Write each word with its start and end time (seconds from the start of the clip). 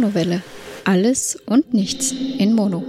Monowelle. 0.00 0.42
Alles 0.84 1.36
und 1.44 1.74
nichts 1.74 2.12
in 2.38 2.54
Mono. 2.54 2.82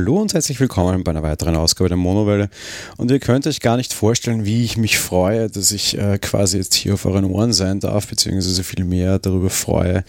Hallo 0.00 0.20
und 0.20 0.34
herzlich 0.34 0.58
willkommen 0.58 1.04
bei 1.04 1.12
einer 1.12 1.22
weiteren 1.22 1.54
Ausgabe 1.54 1.88
der 1.88 1.96
Monowelle. 1.96 2.50
Und 2.96 3.08
ihr 3.12 3.20
könnt 3.20 3.46
euch 3.46 3.60
gar 3.60 3.76
nicht 3.76 3.92
vorstellen, 3.92 4.46
wie 4.46 4.64
ich 4.64 4.76
mich 4.76 4.98
freue, 4.98 5.48
dass 5.48 5.70
ich 5.70 5.96
äh, 5.96 6.18
quasi 6.18 6.56
jetzt 6.56 6.74
hier 6.74 6.94
auf 6.94 7.06
euren 7.06 7.24
Ohren 7.24 7.52
sein 7.52 7.78
darf, 7.78 8.08
beziehungsweise 8.08 8.64
viel 8.64 8.84
mehr 8.84 9.20
darüber 9.20 9.50
freue, 9.50 10.02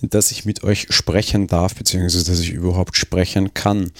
dass 0.00 0.30
ich 0.30 0.44
mit 0.44 0.62
euch 0.62 0.86
sprechen 0.90 1.48
darf, 1.48 1.74
beziehungsweise 1.74 2.30
dass 2.30 2.38
ich 2.38 2.52
überhaupt 2.52 2.96
sprechen 2.96 3.54
kann. 3.54 3.90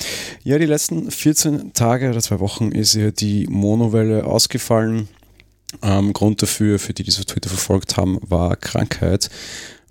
Ja, 0.44 0.58
die 0.58 0.66
letzten 0.66 1.10
14 1.10 1.72
Tage 1.72 2.10
oder 2.10 2.20
zwei 2.20 2.38
Wochen 2.38 2.70
ist 2.70 2.94
ja 2.94 3.10
die 3.10 3.48
Monowelle 3.48 4.24
ausgefallen. 4.24 5.08
Ähm, 5.82 6.12
Grund 6.12 6.42
dafür, 6.42 6.78
für 6.78 6.92
die, 6.92 7.02
die 7.02 7.10
auf 7.10 7.24
Twitter 7.24 7.48
verfolgt 7.48 7.96
haben, 7.96 8.18
war 8.22 8.56
Krankheit. 8.56 9.30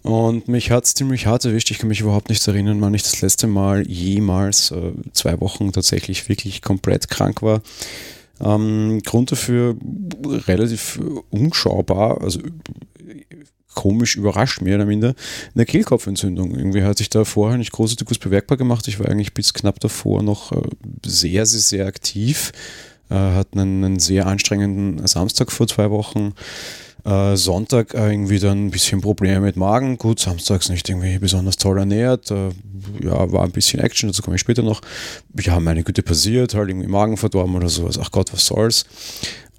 Und 0.03 0.47
mich 0.47 0.71
hat 0.71 0.85
es 0.85 0.93
ziemlich 0.93 1.27
hart 1.27 1.45
erwischt. 1.45 1.69
Ich 1.71 1.79
kann 1.79 1.89
mich 1.89 2.01
überhaupt 2.01 2.29
nicht 2.29 2.45
erinnern, 2.47 2.81
wann 2.81 2.93
ich 2.93 3.03
das 3.03 3.21
letzte 3.21 3.47
Mal 3.47 3.87
jemals 3.87 4.71
äh, 4.71 4.93
zwei 5.13 5.39
Wochen 5.41 5.71
tatsächlich 5.71 6.27
wirklich 6.27 6.61
komplett 6.61 7.09
krank 7.09 7.41
war. 7.41 7.61
Ähm, 8.39 9.01
Grund 9.05 9.31
dafür 9.31 9.75
relativ 10.47 10.99
unschaubar, 11.29 12.21
also 12.21 12.39
komisch 13.75 14.15
überrascht, 14.15 14.61
mehr 14.61 14.75
oder 14.75 14.85
minder, 14.85 15.15
eine 15.55 15.65
Kehlkopfentzündung. 15.65 16.55
Irgendwie 16.55 16.83
hat 16.83 16.97
sich 16.97 17.09
da 17.09 17.23
vorher 17.23 17.57
nicht 17.57 17.71
großartig 17.71 18.09
was 18.09 18.17
bemerkbar 18.17 18.57
gemacht. 18.57 18.87
Ich 18.87 18.99
war 18.99 19.07
eigentlich 19.07 19.33
bis 19.33 19.53
knapp 19.53 19.79
davor 19.79 20.23
noch 20.23 20.51
äh, 20.51 20.61
sehr, 21.05 21.45
sehr, 21.45 21.61
sehr 21.61 21.85
aktiv. 21.85 22.51
Äh, 23.11 23.35
hatten 23.35 23.59
einen, 23.59 23.99
sehr 23.99 24.25
anstrengenden 24.25 25.05
Samstag 25.05 25.51
vor 25.51 25.67
zwei 25.67 25.89
Wochen 25.91 26.33
äh, 27.03 27.35
Sonntag 27.35 27.93
äh, 27.93 28.11
irgendwie 28.11 28.39
dann 28.39 28.67
ein 28.67 28.71
bisschen 28.71 29.01
Probleme 29.01 29.41
mit 29.41 29.57
Magen. 29.57 29.97
Gut, 29.97 30.19
samstags 30.19 30.69
nicht 30.69 30.87
irgendwie 30.87 31.19
besonders 31.19 31.57
toll 31.57 31.79
ernährt. 31.79 32.31
Äh, 32.31 32.51
ja, 33.03 33.31
war 33.31 33.43
ein 33.43 33.51
bisschen 33.51 33.81
Action, 33.81 34.07
dazu 34.07 34.21
komme 34.21 34.35
ich 34.35 34.41
später 34.41 34.63
noch. 34.63 34.81
Ja, 35.39 35.59
meine 35.59 35.83
Güte 35.83 36.03
passiert, 36.03 36.53
halt 36.53 36.69
irgendwie 36.69 36.87
Magen 36.87 37.17
verdorben 37.17 37.55
oder 37.55 37.69
sowas. 37.69 37.99
Ach 38.01 38.11
Gott, 38.11 38.31
was 38.31 38.45
soll's. 38.45 38.85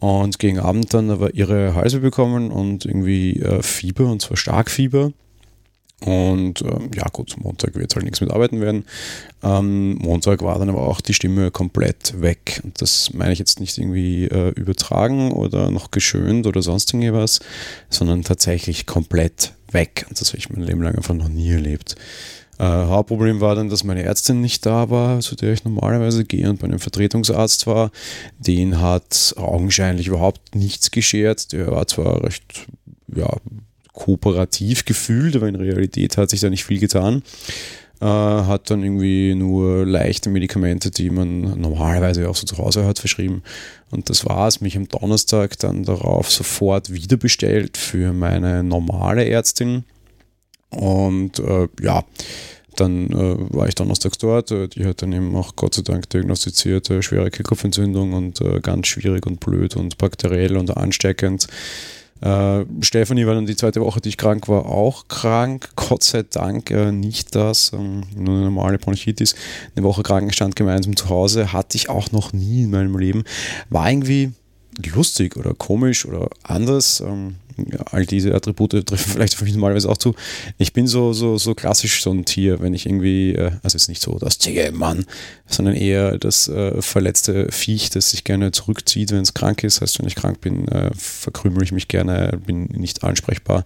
Und 0.01 0.39
gegen 0.39 0.59
Abend 0.59 0.95
dann 0.95 1.11
aber 1.11 1.35
ihre 1.35 1.75
Halse 1.75 2.01
bekommen 2.01 2.51
und 2.51 2.87
irgendwie 2.87 3.41
Fieber, 3.61 4.07
und 4.07 4.21
zwar 4.21 4.37
Starkfieber. 4.37 5.13
Und 6.05 6.63
äh, 6.63 6.97
ja, 6.97 7.07
gut, 7.13 7.37
Montag 7.39 7.75
wird 7.77 7.95
halt 7.95 8.05
nichts 8.05 8.21
mit 8.21 8.31
arbeiten 8.31 8.61
werden. 8.61 8.85
Ähm, 9.43 9.95
Montag 9.97 10.43
war 10.43 10.59
dann 10.59 10.69
aber 10.69 10.83
auch 10.83 11.01
die 11.01 11.15
Stimme 11.15 11.51
komplett 11.51 12.21
weg. 12.21 12.61
Und 12.65 12.81
das 12.83 13.13
meine 13.13 13.33
ich 13.33 13.39
jetzt 13.39 13.61
nicht 13.61 13.79
irgendwie 13.79 14.25
äh, 14.25 14.51
übertragen 14.51 15.33
oder 15.33 15.71
noch 15.71 15.91
geschönt 15.91 16.47
oder 16.47 16.63
sonst 16.63 16.93
irgendwas, 16.93 17.41
sondern 17.89 18.23
tatsächlich 18.23 18.87
komplett 18.87 19.53
weg. 19.71 20.07
Und 20.09 20.21
das 20.21 20.29
habe 20.29 20.39
ich 20.39 20.51
mein 20.51 20.63
Leben 20.63 20.83
lang 20.83 20.97
einfach 20.97 21.15
noch 21.15 21.29
nie 21.29 21.51
erlebt. 21.51 21.95
Äh, 22.59 22.65
Hauptproblem 22.65 23.41
war 23.41 23.55
dann, 23.55 23.69
dass 23.69 23.85
meine 23.85 24.03
Ärztin 24.03 24.41
nicht 24.41 24.67
da 24.67 24.91
war, 24.91 25.21
zu 25.21 25.37
der 25.37 25.53
ich 25.53 25.65
normalerweise 25.65 26.25
gehe 26.25 26.49
und 26.51 26.61
bei 26.61 26.67
einem 26.67 26.79
Vertretungsarzt 26.79 27.67
war. 27.67 27.91
Den 28.39 28.81
hat 28.81 29.35
augenscheinlich 29.37 30.09
überhaupt 30.09 30.55
nichts 30.55 30.91
geschert. 30.91 31.53
Der 31.53 31.71
war 31.71 31.87
zwar 31.87 32.23
recht, 32.25 32.67
ja, 33.15 33.37
kooperativ 33.93 34.85
gefühlt, 34.85 35.37
aber 35.37 35.49
in 35.49 35.57
Realität 35.57 36.17
hat 36.17 36.31
sich 36.31 36.41
da 36.41 36.51
nicht 36.51 36.65
viel 36.65 36.79
getan. 36.79 37.23
Äh, 38.01 38.07
hat 38.07 38.69
dann 38.69 38.83
irgendwie 38.83 39.35
nur 39.35 39.87
leichte 39.87 40.29
Medikamente, 40.29 40.91
die 40.91 41.09
man 41.09 41.61
normalerweise 41.61 42.29
auch 42.29 42.35
so 42.35 42.47
zu 42.47 42.59
Hause 42.59 42.85
hat, 42.85 42.99
verschrieben. 42.99 43.43
Und 43.91 44.11
das 44.11 44.27
war 44.27 44.49
es. 44.49 44.61
Mich 44.61 44.77
am 44.77 44.89
Donnerstag 44.89 45.57
dann 45.59 45.85
darauf 45.85 46.29
sofort 46.29 46.93
wieder 46.93 47.17
bestellt 47.17 47.77
für 47.77 48.13
meine 48.13 48.65
normale 48.65 49.29
Ärztin. 49.29 49.85
Und 50.71 51.39
äh, 51.39 51.69
ja, 51.81 52.03
dann 52.77 53.11
äh, 53.11 53.55
war 53.55 53.69
ich 53.69 53.75
donnerstags 53.75 54.19
dort. 54.19 54.51
Äh, 54.51 54.69
die 54.69 54.85
hat 54.85 55.03
dann 55.03 55.13
eben 55.13 55.37
auch 55.37 55.55
Gott 55.55 55.75
sei 55.75 55.83
Dank 55.83 56.09
diagnostiziert 56.11 56.91
äh, 56.91 57.03
schwere 57.03 57.31
Kehlkopfentzündung 57.31 58.15
und 58.15 58.41
äh, 58.41 58.61
ganz 58.61 58.89
schwierig 58.89 59.27
und 59.27 59.39
blöd 59.41 59.77
und 59.77 59.99
bakteriell 59.99 60.57
und 60.57 60.77
ansteckend. 60.77 61.47
Äh, 62.23 62.65
Stefanie 62.81 63.27
war 63.27 63.35
dann 63.35 63.47
die 63.47 63.57
zweite 63.57 63.81
Woche, 63.81 64.01
die 64.01 64.11
ich 64.11 64.17
krank 64.17 64.49
war, 64.49 64.67
auch 64.67 65.09
krank. 65.09 65.71
Gott 65.75 66.05
sei 66.05 66.23
Dank 66.23 66.71
äh, 66.71 66.93
nicht 66.93 67.35
das, 67.35 67.73
ähm, 67.73 68.05
nur 68.15 68.35
eine 68.35 68.45
normale 68.45 68.79
Bronchitis. 68.79 69.35
Eine 69.75 69.85
Woche 69.85 70.03
Krankenstand 70.03 70.55
gemeinsam 70.55 70.97
zu 70.97 71.09
Hause 71.09 71.53
hatte 71.53 71.77
ich 71.77 71.89
auch 71.89 72.13
noch 72.13 72.33
nie 72.33 72.63
in 72.63 72.71
meinem 72.71 72.97
Leben. 72.97 73.25
War 73.71 73.91
irgendwie 73.91 74.33
lustig 74.95 75.37
oder 75.37 75.53
komisch 75.55 76.07
oder 76.07 76.29
anders. 76.45 77.01
Ähm, 77.01 77.37
all 77.91 78.07
diese 78.07 78.35
Attribute 78.35 78.87
treffen 78.87 79.11
vielleicht 79.13 79.35
für 79.35 79.45
mich 79.45 79.55
normalerweise 79.55 79.89
auch 79.89 79.97
zu. 79.97 80.15
Ich 80.59 80.73
bin 80.73 80.87
so, 80.87 81.13
so, 81.13 81.39
so 81.39 81.55
klassisch 81.55 82.03
so 82.03 82.11
ein 82.11 82.25
Tier, 82.25 82.61
wenn 82.61 82.75
ich 82.75 82.87
irgendwie, 82.87 83.35
äh, 83.35 83.53
also 83.63 83.77
jetzt 83.77 83.89
nicht 83.89 84.03
so 84.03 84.19
das 84.19 84.39
zähe 84.39 84.73
Mann, 84.73 85.05
sondern 85.47 85.75
eher 85.75 86.19
das 86.19 86.49
äh, 86.49 86.81
verletzte 86.81 87.51
Viech, 87.51 87.91
das 87.91 88.11
sich 88.11 88.25
gerne 88.25 88.53
zurückzieht, 88.53 89.13
wenn 89.13 89.21
es 89.21 89.35
krank 89.35 89.65
ist. 89.65 89.81
Heißt, 89.81 89.99
wenn 89.99 90.07
ich 90.07 90.15
krank 90.15 90.41
bin, 90.41 90.69
äh, 90.69 90.91
verkrümel 90.95 91.63
ich 91.63 91.73
mich 91.73 91.89
gerne, 91.89 92.39
bin 92.45 92.65
nicht 92.67 93.05
ansprechbar. 93.05 93.65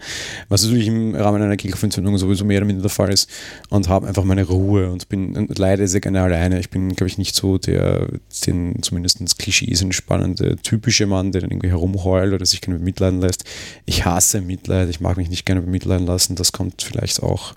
Was 0.49 0.65
natürlich 0.65 0.89
im 0.89 1.15
Rahmen 1.15 1.43
einer 1.43 1.57
Kehlkopfentzündung 1.57 2.19
sowieso 2.19 2.45
mehr 2.45 2.59
oder 2.59 2.67
minder 2.67 2.83
der 2.83 2.91
Fall 2.91 3.13
ist 3.13 3.31
und 3.69 3.89
habe 3.89 4.07
einfach 4.07 4.25
meine 4.25 4.45
Ruhe 4.45 4.91
und 4.91 5.09
bin 5.09 5.49
leider 5.57 5.87
sehr 5.87 6.01
gerne 6.01 6.23
alleine. 6.23 6.61
Ich 6.61 6.71
bin, 6.71 6.95
glaube 6.95 7.09
ich, 7.09 7.19
nicht 7.19 7.35
so 7.35 7.59
der, 7.59 8.09
den 8.47 8.83
zumindest 8.83 9.39
Klischees 9.39 9.83
entspannende, 9.83 10.57
typische 10.57 11.07
Mann, 11.07 11.33
der 11.33 11.43
dann 11.43 11.51
irgendwie 11.51 11.69
herumheult 11.69 12.33
oder 12.33 12.47
sich 12.47 12.61
gerne 12.61 12.79
bemitleiden 12.79 13.21
lässt 13.21 13.45
ich 13.87 14.05
hasse 14.05 14.41
Mitleid, 14.41 14.89
ich 14.91 15.01
mag 15.01 15.17
mich 15.17 15.31
nicht 15.31 15.47
gerne 15.47 15.63
bemitleiden 15.63 16.07
lassen. 16.07 16.35
Das 16.35 16.53
kommt 16.53 16.83
vielleicht 16.83 17.23
auch 17.23 17.55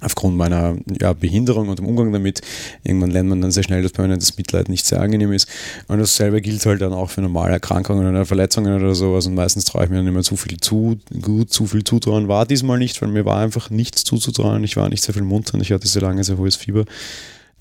aufgrund 0.00 0.36
meiner 0.36 0.76
ja, 1.00 1.12
Behinderung 1.14 1.68
und 1.68 1.78
dem 1.78 1.86
Umgang 1.86 2.12
damit. 2.12 2.42
Irgendwann 2.84 3.10
lernt 3.10 3.28
man 3.28 3.40
dann 3.40 3.50
sehr 3.50 3.62
schnell, 3.62 3.82
dass 3.82 3.92
bei 3.92 4.06
mir 4.06 4.14
das 4.14 4.36
Mitleid 4.36 4.68
nicht 4.68 4.84
sehr 4.84 5.00
angenehm 5.00 5.32
ist. 5.32 5.48
Und 5.88 5.98
dasselbe 5.98 6.42
gilt 6.42 6.66
halt 6.66 6.82
dann 6.82 6.92
auch 6.92 7.10
für 7.10 7.22
normale 7.22 7.52
Erkrankungen 7.52 8.06
oder 8.06 8.26
Verletzungen 8.26 8.74
oder 8.74 8.94
sowas. 8.94 9.26
Und 9.26 9.34
meistens 9.34 9.64
traue 9.64 9.84
ich 9.84 9.90
mir 9.90 9.96
dann 9.96 10.06
immer 10.06 10.22
zu 10.22 10.36
viel 10.36 10.58
zu, 10.58 10.98
gut, 11.22 11.50
zu 11.50 11.66
viel 11.66 11.84
zutrauen. 11.84 12.28
War 12.28 12.44
diesmal 12.44 12.78
nicht, 12.78 13.00
weil 13.00 13.08
mir 13.08 13.24
war 13.24 13.38
einfach 13.38 13.70
nichts 13.70 14.04
zuzutrauen. 14.04 14.64
Ich 14.64 14.76
war 14.76 14.88
nicht 14.88 15.02
sehr 15.02 15.14
viel 15.14 15.22
munter 15.22 15.54
und 15.54 15.62
ich 15.62 15.72
hatte 15.72 15.88
sehr 15.88 16.02
lange 16.02 16.24
sehr 16.24 16.36
hohes 16.36 16.56
Fieber 16.56 16.84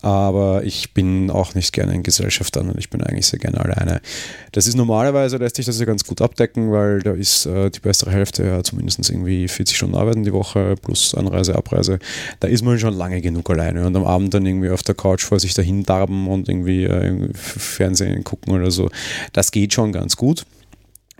aber 0.01 0.63
ich 0.63 0.93
bin 0.93 1.31
auch 1.31 1.55
nicht 1.55 1.73
gerne 1.73 1.93
in 1.93 2.03
Gesellschaft 2.03 2.55
an 2.57 2.69
und 2.69 2.77
ich 2.77 2.89
bin 2.89 3.01
eigentlich 3.01 3.25
sehr 3.25 3.39
gerne 3.39 3.59
alleine. 3.59 4.01
Das 4.51 4.67
ist 4.67 4.75
normalerweise, 4.75 5.37
lässt 5.37 5.55
sich 5.55 5.65
das 5.65 5.79
ja 5.79 5.85
ganz 5.85 6.03
gut 6.03 6.21
abdecken, 6.21 6.71
weil 6.71 6.99
da 6.99 7.13
ist 7.13 7.45
äh, 7.45 7.71
die 7.71 7.79
bessere 7.79 8.11
Hälfte 8.11 8.45
ja 8.45 8.63
zumindest 8.63 9.09
irgendwie 9.09 9.47
40 9.47 9.75
Stunden 9.75 9.95
arbeiten 9.95 10.23
die 10.23 10.33
Woche 10.33 10.75
plus 10.81 11.15
Anreise, 11.15 11.55
Abreise. 11.55 11.99
Da 12.39 12.47
ist 12.47 12.63
man 12.63 12.77
schon 12.77 12.93
lange 12.93 13.21
genug 13.21 13.49
alleine 13.49 13.85
und 13.85 13.95
am 13.95 14.05
Abend 14.05 14.33
dann 14.33 14.45
irgendwie 14.45 14.69
auf 14.69 14.83
der 14.83 14.95
Couch 14.95 15.23
vor 15.23 15.39
sich 15.39 15.53
dahin 15.53 15.83
darben 15.83 16.27
und 16.27 16.49
irgendwie 16.49 16.83
äh, 16.83 17.33
Fernsehen 17.33 18.23
gucken 18.23 18.53
oder 18.53 18.71
so. 18.71 18.89
Das 19.33 19.51
geht 19.51 19.73
schon 19.73 19.91
ganz 19.91 20.17
gut. 20.17 20.45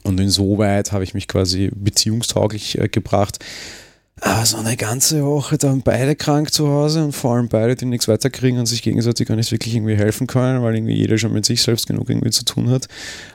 Und 0.03 0.19
insoweit 0.19 0.92
habe 0.92 1.03
ich 1.03 1.16
mich 1.16 1.28
quasi 1.28 1.72
beziehungstauglich 1.74 2.78
äh, 2.78 2.88
gebracht 2.88 3.40
Ah, 4.21 4.45
so 4.45 4.55
eine 4.57 4.77
ganze 4.77 5.25
Woche 5.25 5.57
dann 5.57 5.81
beide 5.81 6.15
krank 6.15 6.53
zu 6.53 6.69
Hause 6.69 7.03
und 7.03 7.11
vor 7.11 7.35
allem 7.35 7.49
beide, 7.49 7.75
die 7.75 7.85
nichts 7.85 8.07
weiterkriegen 8.07 8.59
und 8.59 8.65
sich 8.65 8.81
gegenseitig 8.81 9.27
gar 9.27 9.35
nicht 9.35 9.51
wirklich 9.51 9.75
irgendwie 9.75 9.97
helfen 9.97 10.25
können, 10.25 10.63
weil 10.63 10.73
irgendwie 10.75 10.95
jeder 10.95 11.17
schon 11.17 11.33
mit 11.33 11.45
sich 11.45 11.61
selbst 11.61 11.85
genug 11.85 12.09
irgendwie 12.09 12.29
zu 12.29 12.45
tun 12.45 12.69
hat. 12.69 12.87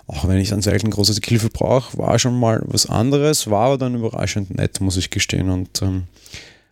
Auch 0.07 0.27
wenn 0.27 0.39
ich 0.39 0.49
dann 0.49 0.63
selten 0.63 0.91
große 0.91 1.21
Hilfe 1.23 1.51
brauche, 1.51 1.99
war 1.99 2.19
schon 2.19 2.39
mal 2.39 2.63
was 2.65 2.87
anderes, 2.87 3.51
war 3.51 3.67
aber 3.67 3.79
dann 3.79 3.95
überraschend 3.95 4.57
nett, 4.57 4.81
muss 4.81 4.97
ich 4.97 5.11
gestehen 5.11 5.51
und 5.51 5.83
ähm, 5.83 6.05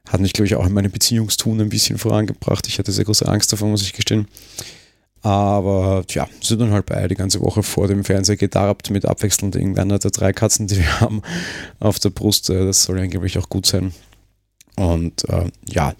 hat 0.08 0.20
mich, 0.20 0.32
glaube 0.32 0.46
ich, 0.46 0.54
auch 0.54 0.66
in 0.66 0.72
meinem 0.72 0.90
Beziehungstun 0.90 1.60
ein 1.60 1.68
bisschen 1.68 1.98
vorangebracht. 1.98 2.66
Ich 2.66 2.78
hatte 2.78 2.92
sehr 2.92 3.04
große 3.04 3.28
Angst 3.28 3.52
davon, 3.52 3.70
muss 3.70 3.82
ich 3.82 3.92
gestehen. 3.92 4.26
Aber 5.22 6.04
tja, 6.06 6.28
sind 6.40 6.60
dann 6.60 6.70
halt 6.70 6.86
beide 6.86 7.08
die 7.08 7.14
ganze 7.14 7.40
Woche 7.40 7.62
vor 7.62 7.88
dem 7.88 8.04
Fernseher 8.04 8.36
gedarbt 8.36 8.90
mit 8.90 9.04
abwechselnd 9.04 9.56
irgendeiner 9.56 9.98
der 9.98 10.10
drei 10.10 10.32
Katzen, 10.32 10.66
die 10.68 10.78
wir 10.78 11.00
haben, 11.00 11.22
auf 11.80 11.98
der 11.98 12.10
Brust. 12.10 12.50
Äh, 12.50 12.66
das 12.66 12.84
soll 12.84 12.98
angeblich 12.98 13.38
auch 13.38 13.48
gut 13.48 13.66
sein. 13.66 13.92
Und 14.76 15.28
äh, 15.28 15.50
ja, 15.66 15.94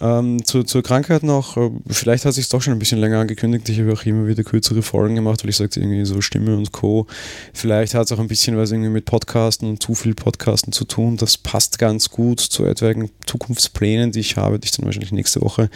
ähm, 0.00 0.44
zu, 0.44 0.62
zur 0.62 0.82
Krankheit 0.82 1.24
noch, 1.24 1.56
äh, 1.56 1.70
vielleicht 1.88 2.24
hat 2.24 2.34
sich 2.34 2.48
doch 2.48 2.62
schon 2.62 2.72
ein 2.72 2.78
bisschen 2.78 3.00
länger 3.00 3.18
angekündigt. 3.18 3.68
Ich 3.68 3.80
habe 3.80 3.92
auch 3.92 4.04
immer 4.04 4.28
wieder 4.28 4.44
kürzere 4.44 4.82
Folgen 4.82 5.16
gemacht, 5.16 5.42
weil 5.42 5.50
ich 5.50 5.56
sagte 5.56 5.80
irgendwie 5.80 6.04
so 6.04 6.20
Stimme 6.20 6.56
und 6.56 6.70
Co. 6.72 7.06
Vielleicht 7.52 7.94
hat 7.94 8.06
es 8.06 8.12
auch 8.12 8.20
ein 8.20 8.28
bisschen 8.28 8.56
was 8.56 8.70
irgendwie 8.70 8.90
mit 8.90 9.06
Podcasten 9.06 9.68
und 9.68 9.82
zu 9.82 9.94
viel 9.94 10.14
Podcasten 10.14 10.72
zu 10.72 10.84
tun. 10.84 11.16
Das 11.16 11.36
passt 11.36 11.78
ganz 11.78 12.10
gut 12.10 12.40
zu 12.40 12.64
etwaigen 12.64 13.10
Zukunftsplänen, 13.26 14.12
die 14.12 14.20
ich 14.20 14.36
habe, 14.36 14.58
die 14.58 14.66
ich 14.66 14.72
dann 14.72 14.86
wahrscheinlich 14.86 15.12
nächste 15.12 15.40
Woche 15.42 15.68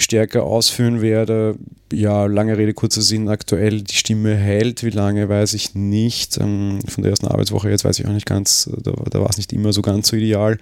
stärker 0.00 0.44
ausführen 0.44 1.00
werde. 1.00 1.56
Ja, 1.92 2.26
lange 2.26 2.56
Rede, 2.56 2.74
kurzer 2.74 3.02
Sinn, 3.02 3.28
aktuell 3.28 3.82
die 3.82 3.94
Stimme 3.94 4.34
hält. 4.34 4.82
Wie 4.82 4.90
lange, 4.90 5.28
weiß 5.28 5.54
ich 5.54 5.74
nicht. 5.74 6.38
Ähm, 6.38 6.80
von 6.86 7.02
der 7.02 7.10
ersten 7.10 7.28
Arbeitswoche 7.28 7.70
jetzt 7.70 7.84
weiß 7.84 7.98
ich 7.98 8.06
auch 8.06 8.12
nicht 8.12 8.26
ganz, 8.26 8.70
da, 8.82 8.92
da 8.92 9.20
war 9.20 9.30
es 9.30 9.36
nicht 9.36 9.52
immer 9.52 9.72
so 9.72 9.82
ganz 9.82 10.08
so 10.08 10.16
ideal. 10.16 10.58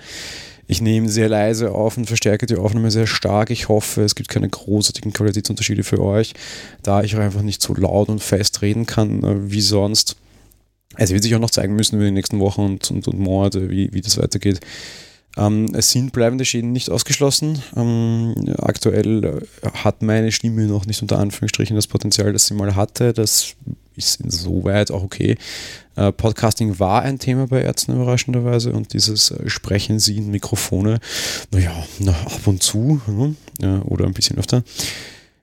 Ich 0.71 0.83
nehme 0.83 1.09
sehr 1.09 1.31
leise 1.31 1.73
auf 1.73 1.97
und 1.97 2.05
verstärke 2.05 2.45
die 2.45 2.57
Aufnahme 2.57 2.91
sehr 2.91 3.07
stark. 3.07 3.49
Ich 3.49 3.69
hoffe, 3.69 4.03
es 4.03 4.15
gibt 4.15 4.29
keine 4.29 4.51
großartigen 4.51 5.15
Qualitätsunterschiede 5.15 5.83
für 5.83 6.03
euch, 6.03 6.35
da 6.83 7.03
ich 7.03 7.17
auch 7.17 7.21
einfach 7.21 7.41
nicht 7.41 7.63
so 7.63 7.75
laut 7.75 8.11
und 8.11 8.23
fest 8.23 8.61
reden 8.61 8.85
kann 8.85 9.25
äh, 9.25 9.51
wie 9.51 9.63
sonst. 9.63 10.17
Es 10.97 11.11
wird 11.11 11.23
sich 11.23 11.35
auch 11.35 11.41
noch 11.41 11.51
zeigen 11.51 11.75
müssen 11.75 11.97
über 11.97 12.05
die 12.05 12.11
nächsten 12.11 12.39
Wochen 12.41 12.63
und, 12.63 12.91
und, 12.91 13.09
und 13.09 13.19
Monate, 13.19 13.71
wie, 13.71 13.93
wie 13.93 14.01
das 14.03 14.19
weitergeht. 14.19 14.61
Ähm, 15.39 15.67
es 15.75 15.91
sind 15.93 16.13
bleibende 16.13 16.45
Schäden 16.45 16.73
nicht 16.73 16.91
ausgeschlossen. 16.91 17.63
Ähm, 17.77 18.35
aktuell 18.59 19.25
äh, 19.25 19.71
hat 19.73 20.03
meine 20.03 20.33
Stimme 20.33 20.67
noch 20.67 20.87
nicht 20.87 21.01
unter 21.01 21.19
Anführungsstrichen 21.19 21.77
das 21.77 21.87
Potenzial, 21.87 22.33
das 22.33 22.47
sie 22.47 22.55
mal 22.55 22.75
hatte. 22.75 23.13
Das 23.13 23.55
ist 23.97 24.21
insoweit 24.21 24.91
auch 24.91 25.03
okay. 25.03 25.37
Äh, 25.97 26.13
Podcasting 26.13 26.79
war 26.79 27.03
ein 27.03 27.19
Thema 27.19 27.47
bei 27.47 27.63
Ärzten 27.63 27.95
überraschenderweise 27.95 28.73
und 28.73 28.93
dieses 28.93 29.31
äh, 29.31 29.49
Sprechen 29.49 29.99
sie 29.99 30.17
in 30.19 30.31
Mikrofone, 30.31 31.01
naja, 31.53 31.73
na, 31.99 32.13
ab 32.13 32.47
und 32.47 32.63
zu 32.63 33.01
ne? 33.61 33.83
oder 33.85 34.07
ein 34.07 34.15
bisschen 34.15 34.39
öfter. 34.39 34.63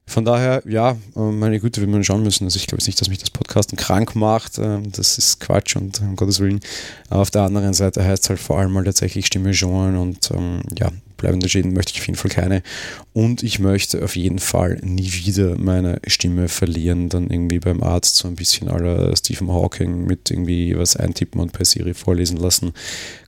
Von 0.07 0.23
daher, 0.23 0.61
ja, 0.67 0.91
äh, 1.15 1.19
meine 1.19 1.59
Güte, 1.59 1.85
wir 1.85 2.03
schauen 2.03 2.23
müssen. 2.23 2.43
Also 2.43 2.57
ich 2.57 2.67
glaube 2.67 2.79
jetzt 2.79 2.87
nicht, 2.87 3.01
dass 3.01 3.09
mich 3.09 3.17
das 3.17 3.31
Podcasten 3.31 3.77
krank 3.77 4.15
macht. 4.15 4.59
Ähm, 4.59 4.91
das 4.91 5.17
ist 5.17 5.39
Quatsch 5.39 5.75
und 5.75 5.99
um 6.01 6.15
Gottes 6.15 6.39
Willen. 6.39 6.59
Auf 7.09 7.31
der 7.31 7.41
anderen 7.41 7.73
Seite 7.73 8.03
heißt 8.03 8.23
es 8.23 8.29
halt 8.29 8.39
vor 8.39 8.59
allem 8.59 8.71
mal 8.71 8.83
tatsächlich 8.83 9.25
Stimme 9.25 9.53
schonen 9.53 9.97
und 9.97 10.29
ähm, 10.31 10.61
ja, 10.77 10.89
bleibende 11.17 11.49
Schäden 11.49 11.73
möchte 11.73 11.93
ich 11.93 11.99
auf 11.99 12.07
jeden 12.07 12.17
Fall 12.17 12.31
keine. 12.31 12.61
Und 13.13 13.43
ich 13.43 13.59
möchte 13.59 14.03
auf 14.03 14.15
jeden 14.15 14.39
Fall 14.39 14.79
nie 14.83 15.11
wieder 15.11 15.57
meine 15.57 15.99
Stimme 16.07 16.47
verlieren, 16.47 17.09
dann 17.09 17.29
irgendwie 17.29 17.59
beim 17.59 17.81
Arzt 17.81 18.17
so 18.17 18.27
ein 18.27 18.35
bisschen 18.35 18.67
aller 18.67 19.15
Stephen 19.15 19.51
Hawking 19.51 20.05
mit 20.05 20.31
irgendwie 20.31 20.77
was 20.77 20.95
eintippen 20.95 21.39
und 21.41 21.51
per 21.53 21.65
Siri 21.65 21.93
vorlesen 21.93 22.37
lassen. 22.37 22.73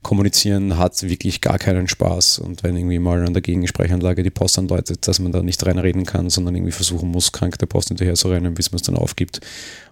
Kommunizieren 0.02 0.76
hat 0.76 1.02
wirklich 1.02 1.40
gar 1.40 1.58
keinen 1.58 1.88
Spaß. 1.88 2.38
Und 2.38 2.62
wenn 2.62 2.76
irgendwie 2.76 2.98
mal 2.98 3.24
an 3.26 3.32
der 3.32 3.42
Gegensprechanlage 3.42 4.22
die 4.22 4.30
Post 4.30 4.58
andeutet, 4.58 5.06
dass 5.08 5.18
man 5.18 5.32
da 5.32 5.42
nicht 5.42 5.64
reinreden 5.64 6.04
kann, 6.04 6.30
sondern 6.30 6.54
irgendwie 6.54 6.72
versuchen 6.72 7.10
muss, 7.10 7.32
krank 7.32 7.58
der 7.58 7.66
Post 7.66 7.88
hinterher 7.88 8.14
zu 8.14 8.28
rennen, 8.28 8.54
bis 8.54 8.72
man 8.72 8.76
es 8.76 8.82
dann 8.82 8.96
aufgibt 8.96 9.40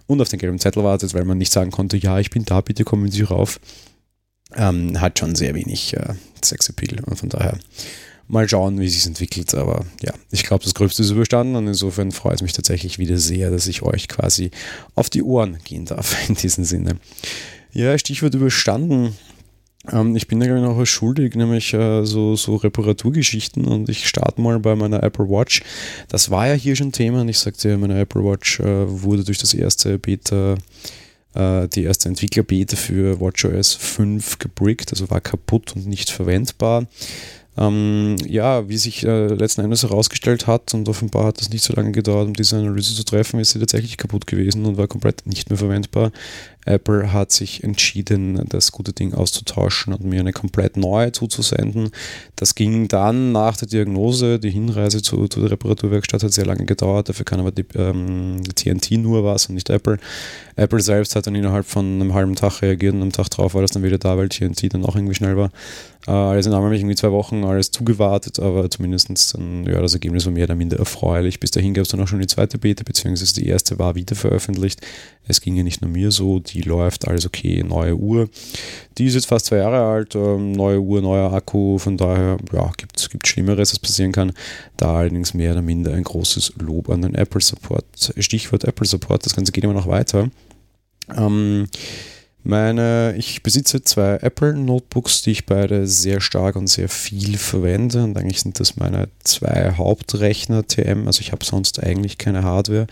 und 0.07 0.21
auf 0.21 0.29
den 0.29 0.39
gelben 0.39 0.59
Zettel 0.59 0.83
wartet, 0.83 1.13
weil 1.13 1.25
man 1.25 1.37
nicht 1.37 1.51
sagen 1.51 1.71
konnte, 1.71 1.97
ja, 1.97 2.19
ich 2.19 2.29
bin 2.29 2.45
da, 2.45 2.61
bitte 2.61 2.83
kommen 2.83 3.11
Sie 3.11 3.23
rauf 3.23 3.59
ähm, 4.55 4.99
hat 4.99 5.19
schon 5.19 5.35
sehr 5.35 5.55
wenig 5.55 5.95
äh, 5.95 6.13
Sexappeal 6.43 7.03
und 7.05 7.17
von 7.17 7.29
daher 7.29 7.57
mal 8.27 8.47
schauen, 8.47 8.79
wie 8.79 8.89
sich 8.89 9.05
entwickelt. 9.05 9.55
Aber 9.55 9.85
ja, 10.01 10.13
ich 10.31 10.43
glaube, 10.43 10.63
das 10.63 10.73
Gröbste 10.73 11.01
ist 11.01 11.11
überstanden 11.11 11.55
und 11.55 11.67
insofern 11.67 12.11
freut 12.11 12.35
es 12.35 12.41
mich 12.41 12.53
tatsächlich 12.53 12.99
wieder 12.99 13.17
sehr, 13.17 13.49
dass 13.51 13.67
ich 13.67 13.81
euch 13.81 14.07
quasi 14.07 14.51
auf 14.95 15.09
die 15.09 15.23
Ohren 15.23 15.57
gehen 15.63 15.85
darf 15.85 16.15
in 16.29 16.35
diesem 16.35 16.63
Sinne. 16.63 16.97
Ja, 17.71 17.97
Stichwort 17.97 18.33
überstanden. 18.33 19.15
Ähm, 19.91 20.15
ich 20.15 20.27
bin 20.27 20.39
da 20.39 20.45
glaube 20.45 20.61
ich 20.61 20.65
noch 20.65 20.77
was 20.77 20.89
schuldig, 20.89 21.35
nämlich 21.35 21.73
äh, 21.73 22.03
so, 22.05 22.35
so 22.35 22.55
Reparaturgeschichten 22.55 23.65
und 23.65 23.89
ich 23.89 24.07
starte 24.07 24.41
mal 24.41 24.59
bei 24.59 24.75
meiner 24.75 25.03
Apple 25.03 25.29
Watch. 25.29 25.61
Das 26.09 26.29
war 26.29 26.47
ja 26.47 26.53
hier 26.53 26.75
schon 26.75 26.91
Thema 26.91 27.21
und 27.21 27.29
ich 27.29 27.39
sagte 27.39 27.69
ja, 27.69 27.77
meine 27.77 27.99
Apple 27.99 28.23
Watch 28.23 28.59
äh, 28.59 29.01
wurde 29.01 29.23
durch 29.23 29.37
das 29.37 29.53
erste 29.53 29.99
Beta 29.99 30.55
äh, 31.37 31.67
die 31.67 31.83
erste 31.83 32.09
Entwicklerbeta 32.09 32.75
für 32.75 33.19
WatchOS 33.19 33.75
5 33.75 34.39
gebrickt, 34.39 34.91
also 34.91 35.09
war 35.09 35.21
kaputt 35.21 35.75
und 35.75 35.87
nicht 35.87 36.09
verwendbar. 36.09 36.87
Ähm, 37.59 38.17
ja, 38.27 38.69
wie 38.69 38.77
sich 38.77 39.03
äh, 39.03 39.27
letzten 39.27 39.61
Endes 39.61 39.81
herausgestellt 39.81 40.45
hat, 40.45 40.73
und 40.73 40.87
offenbar 40.89 41.25
hat 41.25 41.41
es 41.41 41.49
nicht 41.49 41.63
so 41.63 41.73
lange 41.73 41.91
gedauert, 41.91 42.27
um 42.27 42.33
diese 42.33 42.57
Analyse 42.57 42.93
zu 42.93 43.03
treffen, 43.03 43.39
ist 43.39 43.51
sie 43.51 43.59
tatsächlich 43.59 43.97
kaputt 43.97 44.27
gewesen 44.27 44.65
und 44.65 44.77
war 44.77 44.87
komplett 44.87 45.25
nicht 45.25 45.49
mehr 45.49 45.57
verwendbar. 45.57 46.11
Apple 46.67 47.13
hat 47.13 47.31
sich 47.31 47.63
entschieden, 47.63 48.41
das 48.49 48.71
gute 48.71 48.93
Ding 48.93 49.13
auszutauschen 49.13 49.93
und 49.93 50.03
mir 50.03 50.19
eine 50.19 50.33
komplett 50.33 50.77
neue 50.77 51.11
zuzusenden. 51.11 51.89
Das 52.35 52.55
ging 52.55 52.87
dann 52.87 53.31
nach 53.31 53.57
der 53.57 53.67
Diagnose. 53.67 54.39
Die 54.39 54.51
Hinreise 54.51 55.01
zu, 55.01 55.27
der 55.27 55.51
Reparaturwerkstatt 55.51 56.23
hat 56.23 56.33
sehr 56.33 56.45
lange 56.45 56.65
gedauert. 56.65 57.09
Dafür 57.09 57.25
kann 57.25 57.39
aber 57.39 57.51
die, 57.51 57.65
ähm, 57.75 58.41
TNT 58.55 58.91
nur 58.91 59.23
was 59.23 59.47
und 59.47 59.55
nicht 59.55 59.69
Apple. 59.69 59.97
Apple 60.55 60.81
selbst 60.81 61.15
hat 61.15 61.27
dann 61.27 61.35
innerhalb 61.35 61.65
von 61.65 61.85
einem 61.85 62.13
halben 62.13 62.35
Tag 62.35 62.61
reagiert 62.61 62.93
und 62.93 63.01
am 63.01 63.11
Tag 63.11 63.29
drauf 63.29 63.53
war 63.53 63.61
das 63.61 63.71
dann 63.71 63.83
wieder 63.83 63.97
da, 63.97 64.17
weil 64.17 64.29
TNT 64.29 64.73
dann 64.73 64.85
auch 64.85 64.95
irgendwie 64.95 65.15
schnell 65.15 65.37
war. 65.37 65.51
Äh, 66.07 66.11
alles 66.11 66.45
in 66.45 66.53
allem 66.53 66.63
habe 66.63 66.75
ich 66.75 66.81
irgendwie 66.81 66.95
zwei 66.95 67.11
Wochen 67.11 67.43
alles 67.43 67.71
zugewartet, 67.71 68.39
aber 68.39 68.69
zumindest 68.69 69.33
dann, 69.33 69.65
ja, 69.65 69.81
das 69.81 69.93
Ergebnis 69.93 70.25
war 70.25 70.33
mehr 70.33 70.45
oder 70.45 70.55
minder 70.55 70.77
erfreulich. 70.77 71.39
Bis 71.39 71.51
dahin 71.51 71.73
gab 71.73 71.83
es 71.83 71.89
dann 71.89 72.01
auch 72.01 72.07
schon 72.07 72.19
die 72.19 72.27
zweite 72.27 72.57
Beta, 72.57 72.83
beziehungsweise 72.83 73.35
die 73.35 73.47
erste 73.47 73.77
war 73.77 73.95
wieder 73.95 74.15
veröffentlicht. 74.15 74.81
Es 75.27 75.41
ging 75.41 75.55
ja 75.55 75.63
nicht 75.63 75.81
nur 75.81 75.91
mir 75.91 76.11
so, 76.11 76.39
die 76.39 76.61
läuft, 76.61 77.07
alles 77.07 77.25
okay, 77.25 77.63
neue 77.63 77.95
Uhr. 77.95 78.29
Die 78.97 79.05
ist 79.05 79.15
jetzt 79.15 79.27
fast 79.27 79.47
zwei 79.47 79.57
Jahre 79.57 79.81
alt, 79.81 80.15
ähm, 80.15 80.51
neue 80.51 80.79
Uhr, 80.79 81.01
neuer 81.01 81.31
Akku, 81.33 81.77
von 81.77 81.97
daher 81.97 82.37
ja, 82.53 82.71
gibt 82.77 82.97
es 82.97 83.09
Schlimmeres, 83.25 83.71
was 83.71 83.79
passieren 83.79 84.11
kann. 84.11 84.33
Da 84.77 84.95
allerdings 84.95 85.33
mehr 85.33 85.51
oder 85.51 85.61
minder 85.61 85.93
ein 85.93 86.03
großes 86.03 86.53
Lob 86.59 86.89
an 86.89 87.01
den 87.01 87.15
Apple 87.15 87.41
Support. 87.41 88.13
Stichwort 88.17 88.63
Apple 88.63 88.87
Support, 88.87 89.25
das 89.25 89.35
Ganze 89.35 89.51
geht 89.51 89.63
immer 89.63 89.73
noch 89.73 89.87
weiter. 89.87 90.29
Ähm, 91.15 91.67
meine, 92.47 93.13
ich 93.17 93.43
besitze 93.43 93.83
zwei 93.83 94.19
Apple 94.21 94.53
Notebooks, 94.53 95.21
die 95.21 95.31
ich 95.31 95.45
beide 95.45 95.85
sehr 95.85 96.21
stark 96.21 96.55
und 96.55 96.67
sehr 96.67 96.87
viel 96.87 97.37
verwende. 97.37 98.03
Und 98.03 98.17
eigentlich 98.17 98.41
sind 98.41 98.59
das 98.59 98.77
meine 98.77 99.09
zwei 99.23 99.73
Hauptrechner 99.75 100.65
TM. 100.65 101.07
Also 101.07 101.19
ich 101.19 101.33
habe 101.33 101.43
sonst 101.43 101.83
eigentlich 101.83 102.17
keine 102.17 102.43
Hardware 102.43 102.87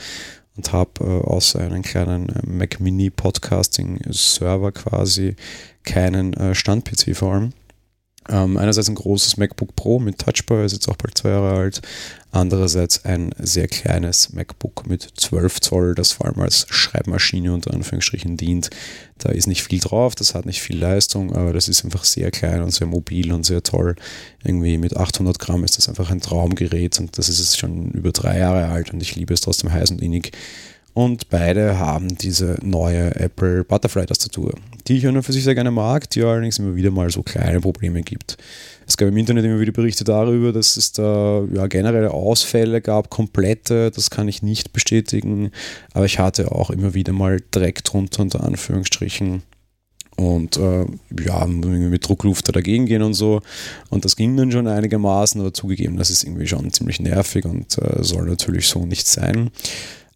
und 0.55 0.71
habe 0.73 0.91
äh, 1.01 1.27
außer 1.27 1.59
einen 1.59 1.81
kleinen 1.81 2.29
äh, 2.29 2.45
Mac 2.45 2.79
Mini 2.79 3.09
Podcasting 3.09 3.99
Server 4.09 4.71
quasi 4.71 5.35
keinen 5.83 6.33
äh, 6.33 6.55
Stand-PC 6.55 7.15
vor 7.15 7.33
allem. 7.33 7.53
Ähm, 8.27 8.57
einerseits 8.57 8.89
ein 8.89 8.95
großes 8.95 9.37
MacBook 9.37 9.75
Pro 9.75 9.99
mit 9.99 10.17
Touchbar, 10.19 10.65
ist 10.65 10.71
jetzt 10.71 10.89
auch 10.89 10.95
bald 10.95 11.17
zwei 11.17 11.29
Jahre 11.29 11.57
alt. 11.57 11.81
Andererseits 12.31 13.05
ein 13.05 13.31
sehr 13.37 13.67
kleines 13.67 14.33
MacBook 14.33 14.87
mit 14.87 15.07
12 15.15 15.61
Zoll, 15.61 15.95
das 15.95 16.11
vor 16.11 16.25
allem 16.25 16.41
als 16.41 16.65
Schreibmaschine 16.69 17.53
unter 17.53 17.73
Anführungsstrichen 17.73 18.35
dient. 18.35 18.71
Da 19.19 19.29
ist 19.29 19.47
nicht 19.47 19.63
viel 19.63 19.79
drauf, 19.79 20.15
das 20.15 20.35
hat 20.35 20.45
nicht 20.45 20.61
viel 20.61 20.77
Leistung, 20.77 21.33
aber 21.33 21.53
das 21.53 21.69
ist 21.69 21.85
einfach 21.85 22.03
sehr 22.03 22.31
klein 22.31 22.61
und 22.61 22.71
sehr 22.71 22.87
mobil 22.87 23.31
und 23.31 23.45
sehr 23.45 23.63
toll. 23.63 23.95
Irgendwie 24.43 24.77
mit 24.77 24.97
800 24.97 25.39
Gramm 25.39 25.63
ist 25.63 25.77
das 25.77 25.87
einfach 25.87 26.09
ein 26.09 26.19
Traumgerät 26.19 26.99
und 26.99 27.17
das 27.17 27.29
ist 27.29 27.39
jetzt 27.39 27.59
schon 27.59 27.91
über 27.91 28.11
drei 28.11 28.39
Jahre 28.39 28.67
alt 28.67 28.91
und 28.91 29.01
ich 29.01 29.15
liebe 29.15 29.33
es 29.33 29.41
trotzdem 29.41 29.71
heiß 29.71 29.91
und 29.91 30.01
innig. 30.01 30.31
Und 30.95 31.27
beide 31.27 31.77
haben 31.77 32.17
diese 32.17 32.57
neue 32.63 33.13
Apple 33.17 33.65
Butterfly 33.65 34.05
Tastatur, 34.05 34.53
die 34.87 34.95
ich 34.95 35.03
nur 35.03 35.23
für 35.23 35.33
sich 35.33 35.43
sehr 35.43 35.53
gerne 35.53 35.69
mag, 35.69 36.09
die 36.09 36.23
allerdings 36.23 36.57
immer 36.57 36.73
wieder 36.73 36.89
mal 36.89 37.09
so 37.09 37.21
kleine 37.21 37.59
Probleme 37.59 38.01
gibt. 38.01 38.37
Es 38.87 38.95
gab 38.95 39.09
im 39.09 39.17
Internet 39.17 39.43
immer 39.43 39.59
wieder 39.59 39.73
Berichte 39.73 40.05
darüber, 40.05 40.53
dass 40.53 40.77
es 40.77 40.93
da 40.93 41.43
ja, 41.53 41.67
generelle 41.67 42.11
Ausfälle 42.11 42.79
gab, 42.79 43.09
komplette, 43.09 43.91
das 43.91 44.09
kann 44.09 44.29
ich 44.29 44.41
nicht 44.41 44.71
bestätigen, 44.71 45.51
aber 45.91 46.05
ich 46.05 46.17
hatte 46.17 46.53
auch 46.53 46.69
immer 46.69 46.93
wieder 46.93 47.11
mal 47.11 47.41
Dreck 47.51 47.83
drunter, 47.83 48.21
unter 48.21 48.45
Anführungsstrichen. 48.45 49.43
Und 50.15 50.55
äh, 50.55 50.85
ja, 51.25 51.45
mit 51.45 52.07
Druckluft 52.07 52.55
dagegen 52.55 52.85
gehen 52.85 53.01
und 53.01 53.15
so. 53.15 53.41
Und 53.89 54.05
das 54.05 54.15
ging 54.15 54.37
dann 54.37 54.49
schon 54.49 54.65
einigermaßen, 54.65 55.41
aber 55.41 55.53
zugegeben, 55.53 55.97
das 55.97 56.09
ist 56.09 56.23
irgendwie 56.23 56.47
schon 56.47 56.71
ziemlich 56.71 57.01
nervig 57.01 57.43
und 57.43 57.77
äh, 57.79 58.01
soll 58.01 58.27
natürlich 58.27 58.69
so 58.69 58.85
nicht 58.85 59.07
sein. 59.07 59.51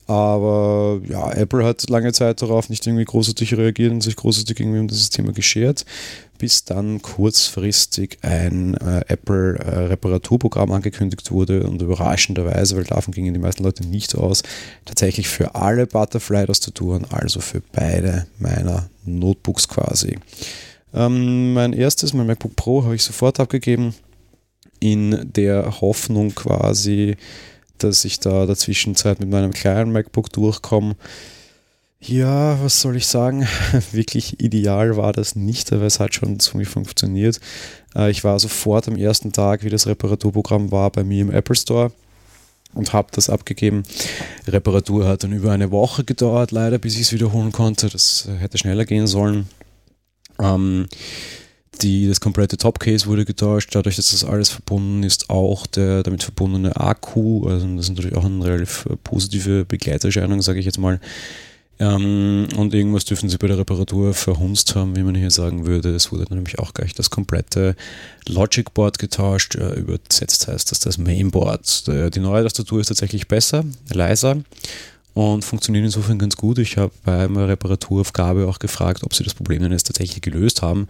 Aber 0.10 1.02
ja, 1.08 1.32
Apple 1.34 1.64
hat 1.64 1.88
lange 1.88 2.12
Zeit 2.14 2.42
darauf 2.42 2.68
nicht 2.68 2.88
irgendwie 2.88 3.06
großartig 3.06 3.56
reagiert 3.56 3.92
und 3.92 4.02
sich 4.02 4.16
großartig 4.16 4.60
irgendwie 4.60 4.80
um 4.80 4.88
dieses 4.88 5.12
Thema 5.12 5.34
geschert, 5.34 5.86
bis 6.40 6.64
dann 6.64 7.00
kurzfristig 7.04 8.18
ein 8.24 8.74
äh, 8.74 9.02
Apple 9.08 9.60
äh, 9.60 10.72
angekündigt 10.72 11.30
wurde 11.30 11.62
und 11.62 11.84
überraschenderweise, 11.84 12.76
weil 12.76 12.86
davon 12.86 13.14
gingen 13.14 13.36
die 13.36 13.40
meisten 13.40 13.64
Leute 13.64 13.86
nicht 13.86 14.16
aus, 14.16 14.42
tatsächlich 14.84 15.28
für 15.28 15.54
alle 15.54 15.86
Butterfly-Tastaturen, 15.86 17.06
also 17.12 17.40
für 17.40 17.62
beide 17.72 18.26
meiner 18.40 18.90
Notebooks 19.06 19.68
quasi. 19.68 20.18
Ähm, 20.92 21.54
mein 21.54 21.72
erstes, 21.72 22.14
mein 22.16 22.26
MacBook 22.26 22.56
Pro, 22.56 22.84
habe 22.84 22.96
ich 22.96 23.04
sofort 23.04 23.40
abgegeben, 23.40 23.94
in 24.80 25.30
der 25.36 25.82
Hoffnung 25.82 26.34
quasi, 26.34 27.16
dass 27.84 28.06
ich 28.06 28.20
da 28.20 28.46
dazwischen 28.46 28.96
Zeit 28.96 29.20
mit 29.20 29.30
meinem 29.30 29.52
kleinen 29.52 29.92
MacBook 29.92 30.32
durchkomme. 30.32 30.96
Ja, 32.02 32.62
was 32.64 32.80
soll 32.82 32.96
ich 32.96 33.08
sagen? 33.08 33.46
Wirklich 33.92 34.40
ideal 34.40 34.96
war 34.96 35.12
das 35.12 35.36
nicht, 35.36 35.74
aber 35.74 35.84
es 35.84 36.00
hat 36.00 36.14
schon 36.14 36.38
mir 36.54 36.66
funktioniert. 36.66 37.40
Äh, 37.96 38.10
ich 38.10 38.24
war 38.24 38.40
sofort 38.40 38.88
am 38.88 38.96
ersten 38.96 39.34
Tag, 39.34 39.64
wie 39.64 39.70
das 39.70 39.86
Reparaturprogramm 39.86 40.72
war, 40.72 40.90
bei 40.92 41.04
mir 41.04 41.22
im 41.22 41.32
Apple 41.32 41.56
Store 41.56 41.92
und 42.74 42.94
habe 42.94 43.10
das 43.12 43.30
abgegeben. 43.30 43.84
Reparatur 44.48 45.08
hat 45.08 45.24
dann 45.24 45.34
über 45.34 45.52
eine 45.52 45.72
Woche 45.72 46.04
gedauert, 46.04 46.52
leider, 46.52 46.78
bis 46.78 46.96
ich 46.96 47.02
es 47.02 47.14
wiederholen 47.14 47.52
konnte. 47.52 47.90
Das 47.90 48.28
äh, 48.28 48.38
hätte 48.38 48.58
schneller 48.58 48.86
gehen 48.86 49.08
sollen. 49.08 49.48
Ähm, 50.40 50.88
die, 51.82 52.08
das 52.08 52.20
komplette 52.20 52.58
Topcase 52.58 53.06
wurde 53.06 53.26
getauscht, 53.26 53.74
dadurch, 53.74 53.96
dass 53.96 54.12
das 54.12 54.24
alles 54.24 54.50
verbunden 54.50 55.04
ist, 55.04 55.30
auch 55.30 55.68
der 55.68 56.04
damit 56.04 56.24
verbundene 56.24 56.76
Akku, 56.76 57.48
also 57.48 57.68
das 57.76 57.86
ist 57.86 57.96
natürlich 57.96 58.16
auch 58.16 58.26
eine 58.26 58.46
relativ 58.46 58.86
äh, 58.90 58.96
positive 59.04 59.66
Begleiterscheinung, 59.66 60.42
sage 60.42 60.60
ich 60.60 60.66
jetzt 60.66 60.80
mal. 60.80 61.00
Ähm, 61.80 62.48
und 62.58 62.74
irgendwas 62.74 63.06
dürfen 63.06 63.30
sie 63.30 63.38
bei 63.38 63.48
der 63.48 63.58
Reparatur 63.58 64.14
verhunzt 64.14 64.76
haben, 64.76 64.98
wie 64.98 65.04
man 65.04 65.16
hier 65.16 65.32
sagen 65.32 65.66
würde. 65.66 65.96
Es 65.96 66.12
wurde 66.12 66.26
nämlich 66.34 66.60
auch 66.60 66.74
gleich 66.74 66.94
das 66.94 67.10
komplette 67.10 67.76
Logic 68.28 68.74
Board 68.74 69.00
getauscht. 69.00 69.56
Äh, 69.56 69.76
übersetzt 69.76 70.48
heißt 70.48 70.72
das 70.72 70.80
das 70.80 70.98
Mainboard. 70.98 71.88
Die 72.14 72.20
neue 72.20 72.44
Tastatur 72.44 72.82
ist 72.82 72.88
tatsächlich 72.88 73.30
besser, 73.30 73.64
leiser 73.94 74.44
und 75.14 75.46
funktioniert 75.46 75.86
insofern 75.86 76.20
ganz 76.20 76.36
gut. 76.36 76.60
Ich 76.60 76.78
habe 76.78 76.92
bei 77.06 77.28
meiner 77.30 77.48
Reparaturaufgabe 77.48 78.48
auch 78.48 78.60
gefragt, 78.60 79.04
ob 79.04 79.14
sie 79.14 79.24
das 79.24 79.34
Problem 79.34 79.62
dann 79.62 79.72
jetzt 79.72 79.88
tatsächlich 79.88 80.22
gelöst 80.22 80.62
haben 80.62 80.88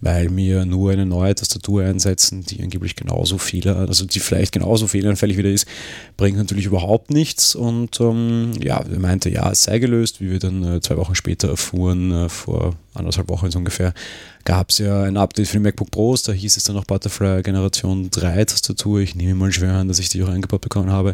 weil 0.00 0.28
mir 0.28 0.64
nur 0.64 0.92
eine 0.92 1.06
neue 1.06 1.34
Tastatur 1.34 1.82
einsetzen, 1.82 2.42
die 2.42 2.62
angeblich 2.62 2.94
genauso 2.94 3.38
Fehler, 3.38 3.76
also 3.76 4.06
die 4.06 4.20
vielleicht 4.20 4.52
genauso 4.52 4.86
fehleranfällig 4.86 5.36
wieder 5.36 5.50
ist, 5.50 5.66
bringt 6.16 6.38
natürlich 6.38 6.66
überhaupt 6.66 7.10
nichts. 7.10 7.54
Und 7.54 8.00
ähm, 8.00 8.52
ja, 8.62 8.80
er 8.80 8.98
meinte, 9.00 9.28
ja, 9.28 9.50
es 9.50 9.64
sei 9.64 9.78
gelöst, 9.78 10.20
wie 10.20 10.30
wir 10.30 10.38
dann 10.38 10.62
äh, 10.64 10.80
zwei 10.80 10.96
Wochen 10.96 11.14
später 11.14 11.48
erfuhren, 11.48 12.12
äh, 12.12 12.28
vor 12.28 12.76
anderthalb 12.94 13.28
Wochen 13.28 13.50
so 13.50 13.58
ungefähr, 13.58 13.92
gab 14.44 14.70
es 14.70 14.78
ja 14.78 15.02
ein 15.02 15.16
Update 15.16 15.48
für 15.48 15.58
die 15.58 15.62
MacBook 15.62 15.90
Pros, 15.90 16.22
da 16.22 16.32
hieß 16.32 16.56
es 16.56 16.64
dann 16.64 16.76
noch 16.76 16.84
Butterfly 16.84 17.42
Generation 17.42 18.10
3 18.10 18.44
Tastatur. 18.44 19.00
Ich 19.00 19.14
nehme 19.14 19.34
mal 19.34 19.52
schwer 19.52 19.74
an, 19.74 19.88
dass 19.88 19.98
ich 19.98 20.08
die 20.08 20.22
auch 20.22 20.28
eingebaut 20.28 20.60
bekommen 20.60 20.90
habe. 20.90 21.12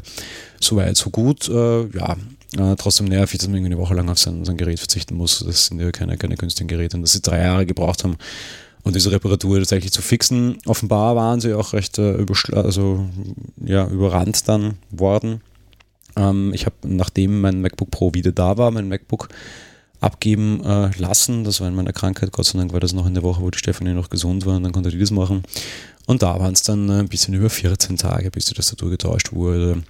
Soweit, 0.60 0.96
so 0.96 1.10
gut. 1.10 1.48
Äh, 1.48 1.86
ja, 1.88 2.16
äh, 2.58 2.76
trotzdem 2.76 3.06
nervig, 3.06 3.38
dass 3.38 3.48
man 3.48 3.56
irgendwie 3.56 3.74
eine 3.74 3.82
Woche 3.82 3.94
lang 3.94 4.08
auf 4.08 4.18
sein, 4.18 4.44
sein 4.44 4.56
Gerät 4.56 4.78
verzichten 4.78 5.16
muss. 5.16 5.42
Das 5.44 5.66
sind 5.66 5.80
ja 5.80 5.90
keine, 5.90 6.16
keine 6.16 6.36
günstigen 6.36 6.68
Geräte. 6.68 6.96
Und 6.96 7.02
dass 7.02 7.12
sie 7.12 7.22
drei 7.22 7.40
Jahre 7.40 7.66
gebraucht 7.66 8.04
haben, 8.04 8.16
und 8.84 8.94
diese 8.94 9.10
Reparatur 9.10 9.58
tatsächlich 9.58 9.92
zu 9.92 10.02
fixen. 10.02 10.58
Offenbar 10.66 11.16
waren 11.16 11.40
sie 11.40 11.54
auch 11.54 11.72
recht 11.72 11.98
äh, 11.98 12.24
also, 12.52 13.08
ja, 13.64 13.88
überrannt 13.88 14.46
dann 14.48 14.74
worden. 14.90 15.40
Ähm, 16.16 16.52
ich 16.54 16.66
habe, 16.66 16.76
nachdem 16.86 17.40
mein 17.40 17.60
MacBook 17.60 17.90
Pro 17.90 18.14
wieder 18.14 18.30
da 18.30 18.56
war, 18.58 18.70
mein 18.70 18.88
MacBook 18.88 19.28
abgeben 20.00 20.62
äh, 20.64 20.90
lassen. 20.98 21.44
Das 21.44 21.60
war 21.60 21.68
in 21.68 21.74
meiner 21.74 21.92
Krankheit, 21.94 22.30
Gott 22.30 22.44
sei 22.44 22.58
Dank 22.58 22.72
war 22.72 22.80
das 22.80 22.92
noch 22.92 23.06
in 23.06 23.14
der 23.14 23.22
Woche, 23.22 23.40
wo 23.40 23.50
die 23.50 23.58
Stefanie 23.58 23.94
noch 23.94 24.10
gesund 24.10 24.44
war 24.44 24.56
und 24.56 24.62
dann 24.62 24.72
konnte 24.72 24.90
die 24.90 24.98
das 24.98 25.10
machen. 25.10 25.42
Und 26.06 26.22
da 26.22 26.38
waren 26.38 26.52
es 26.52 26.62
dann 26.62 26.88
äh, 26.90 27.00
ein 27.00 27.08
bisschen 27.08 27.34
über 27.34 27.48
14 27.48 27.96
Tage, 27.96 28.30
bis 28.30 28.44
die 28.44 28.54
Tastatur 28.54 28.90
getauscht 28.90 29.32
wurde. 29.32 29.82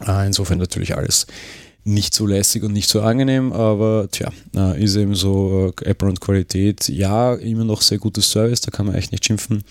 Äh, 0.00 0.26
insofern 0.26 0.58
natürlich 0.58 0.96
alles 0.96 1.26
nicht 1.84 2.14
so 2.14 2.26
lässig 2.26 2.62
und 2.62 2.72
nicht 2.72 2.88
so 2.88 3.02
angenehm, 3.02 3.52
aber 3.52 4.08
tja, 4.10 4.32
ist 4.74 4.96
eben 4.96 5.14
so 5.14 5.72
äh, 5.80 5.90
Apple 5.90 6.08
und 6.08 6.20
Qualität. 6.20 6.88
Ja, 6.88 7.34
immer 7.34 7.64
noch 7.64 7.82
sehr 7.82 7.98
gutes 7.98 8.30
Service, 8.30 8.62
da 8.62 8.70
kann 8.70 8.86
man 8.86 8.94
echt 8.94 9.12
nicht 9.12 9.24
schimpfen, 9.24 9.64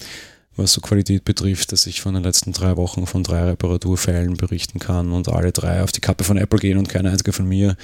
was 0.55 0.73
so 0.73 0.81
Qualität 0.81 1.25
betrifft, 1.25 1.71
dass 1.71 1.87
ich 1.87 2.01
von 2.01 2.13
den 2.13 2.23
letzten 2.23 2.51
drei 2.53 2.77
Wochen 2.77 3.07
von 3.07 3.23
drei 3.23 3.43
Reparaturfällen 3.45 4.37
berichten 4.37 4.77
kann 4.79 5.11
und 5.11 5.27
alle 5.27 5.51
drei 5.51 5.81
auf 5.81 5.91
die 5.91 6.01
Kappe 6.01 6.23
von 6.23 6.37
Apple 6.37 6.59
gehen 6.59 6.77
und 6.77 6.87
keine 6.87 7.09
einzige 7.09 7.33
von 7.33 7.47
mir. 7.47 7.75